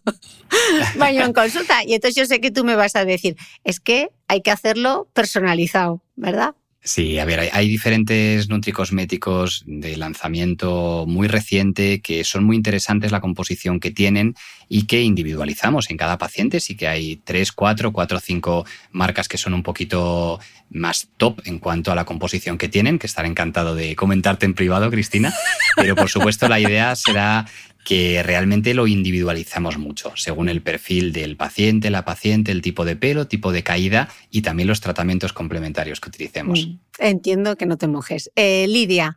[0.96, 1.82] Baño en consulta?
[1.84, 5.08] Y entonces yo sé que tú me vas a decir, es que hay que hacerlo
[5.12, 6.54] personalizado, ¿verdad?
[6.80, 13.20] Sí, a ver, hay, diferentes nutricosméticos de lanzamiento muy reciente que son muy interesantes la
[13.20, 14.36] composición que tienen
[14.68, 16.60] y que individualizamos en cada paciente.
[16.60, 20.38] Sí que hay tres, cuatro, cuatro o cinco marcas que son un poquito
[20.70, 24.54] más top en cuanto a la composición que tienen, que estaré encantado de comentarte en
[24.54, 25.34] privado, Cristina.
[25.76, 27.46] Pero por supuesto la idea será
[27.88, 32.96] que realmente lo individualizamos mucho, según el perfil del paciente, la paciente, el tipo de
[32.96, 36.66] pelo, tipo de caída y también los tratamientos complementarios que utilicemos.
[36.66, 38.30] Mm, entiendo que no te mojes.
[38.36, 39.16] Eh, Lidia,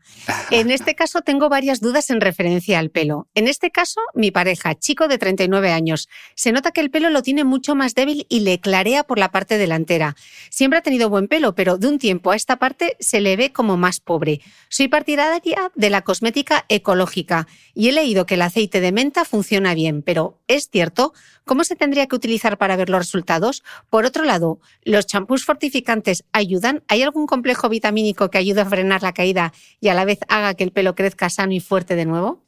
[0.50, 3.28] en este caso tengo varias dudas en referencia al pelo.
[3.36, 7.22] En este caso, mi pareja, chico de 39 años, se nota que el pelo lo
[7.22, 10.16] tiene mucho más débil y le clarea por la parte delantera.
[10.50, 13.52] Siempre ha tenido buen pelo, pero de un tiempo a esta parte se le ve
[13.52, 14.42] como más pobre.
[14.70, 19.74] Soy partidaria de la cosmética ecológica y he leído que el aceite de menta funciona
[19.74, 21.14] bien, pero ¿es cierto?
[21.52, 23.62] ¿Cómo se tendría que utilizar para ver los resultados?
[23.90, 26.82] Por otro lado, ¿los champús fortificantes ayudan?
[26.88, 30.54] ¿Hay algún complejo vitamínico que ayude a frenar la caída y a la vez haga
[30.54, 32.42] que el pelo crezca sano y fuerte de nuevo?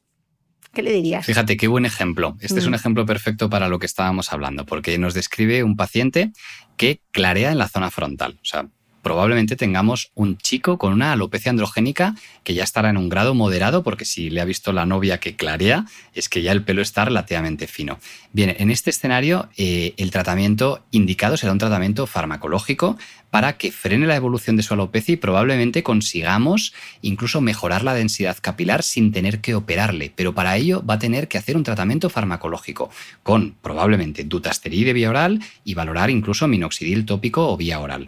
[0.73, 1.25] ¿Qué le dirías?
[1.25, 2.37] Fíjate, qué buen ejemplo.
[2.39, 2.75] Este es un mm.
[2.75, 6.31] ejemplo perfecto para lo que estábamos hablando, porque nos describe un paciente
[6.77, 8.39] que clarea en la zona frontal.
[8.41, 8.69] O sea,
[9.03, 13.83] probablemente tengamos un chico con una alopecia androgénica que ya estará en un grado moderado,
[13.83, 15.85] porque si le ha visto la novia que clarea,
[16.15, 17.99] es que ya el pelo está relativamente fino.
[18.31, 22.97] Bien, en este escenario, eh, el tratamiento indicado será un tratamiento farmacológico
[23.29, 28.37] para que frene la evolución de su alopecia y probablemente consigamos incluso mejorar la densidad
[28.39, 30.13] capilar sin tener que operarle.
[30.15, 32.89] Pero para ello va a tener que hacer un tratamiento farmacológico
[33.23, 38.07] con probablemente dutasteride vía oral y valorar incluso minoxidil tópico o vía oral.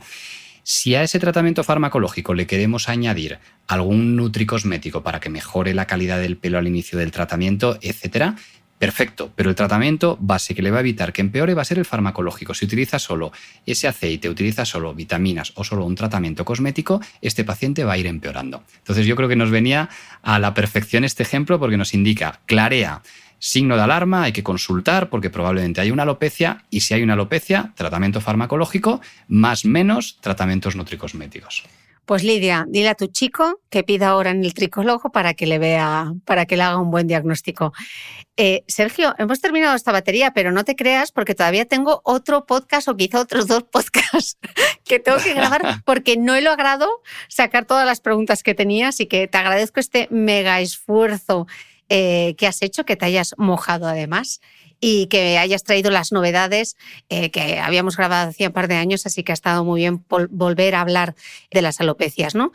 [0.68, 3.38] Si a ese tratamiento farmacológico le queremos añadir
[3.68, 8.36] algún nutricosmético para que mejore la calidad del pelo al inicio del tratamiento, etcétera,
[8.78, 11.80] Perfecto, pero el tratamiento base que le va a evitar que empeore va a ser
[11.80, 12.54] el farmacológico.
[12.54, 13.32] Si utiliza solo
[13.66, 18.06] ese aceite, utiliza solo vitaminas o solo un tratamiento cosmético, este paciente va a ir
[18.06, 18.64] empeorando.
[18.80, 19.90] Entonces yo creo que nos venía
[20.24, 23.02] a la perfección este ejemplo porque nos indica, clarea,
[23.40, 27.14] signo de alarma, hay que consultar porque probablemente hay una alopecia y si hay una
[27.14, 31.64] alopecia, tratamiento farmacológico, más menos tratamientos nutricosméticos.
[32.06, 35.58] Pues Lidia, dile a tu chico que pida ahora en el tricólogo para que le
[35.58, 37.74] vea, para que le haga un buen diagnóstico.
[38.38, 42.88] Eh, Sergio, hemos terminado esta batería, pero no te creas porque todavía tengo otro podcast
[42.90, 44.38] o quizá otros dos podcasts
[44.84, 46.88] que tengo que grabar porque no he logrado
[47.28, 51.48] sacar todas las preguntas que tenía, así que te agradezco este mega esfuerzo
[51.90, 54.42] eh, que has hecho, que te hayas mojado además
[54.80, 56.76] y que hayas traído las novedades
[57.10, 60.04] eh, que habíamos grabado hacía un par de años, así que ha estado muy bien
[60.08, 61.16] volver a hablar
[61.52, 62.52] de las alopecias, ¿no?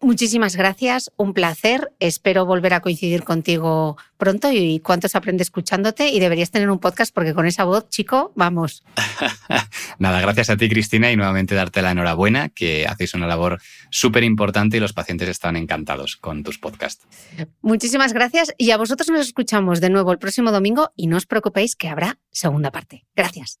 [0.00, 1.92] Muchísimas gracias, un placer.
[2.00, 7.14] Espero volver a coincidir contigo pronto y cuántos aprende escuchándote y deberías tener un podcast
[7.14, 8.82] porque con esa voz, chico, vamos.
[9.98, 13.60] Nada, gracias a ti, Cristina, y nuevamente darte la enhorabuena, que hacéis una labor
[13.90, 17.06] súper importante y los pacientes están encantados con tus podcasts.
[17.62, 21.26] Muchísimas gracias y a vosotros nos escuchamos de nuevo el próximo domingo y no os
[21.26, 23.04] preocupéis que habrá segunda parte.
[23.14, 23.60] Gracias.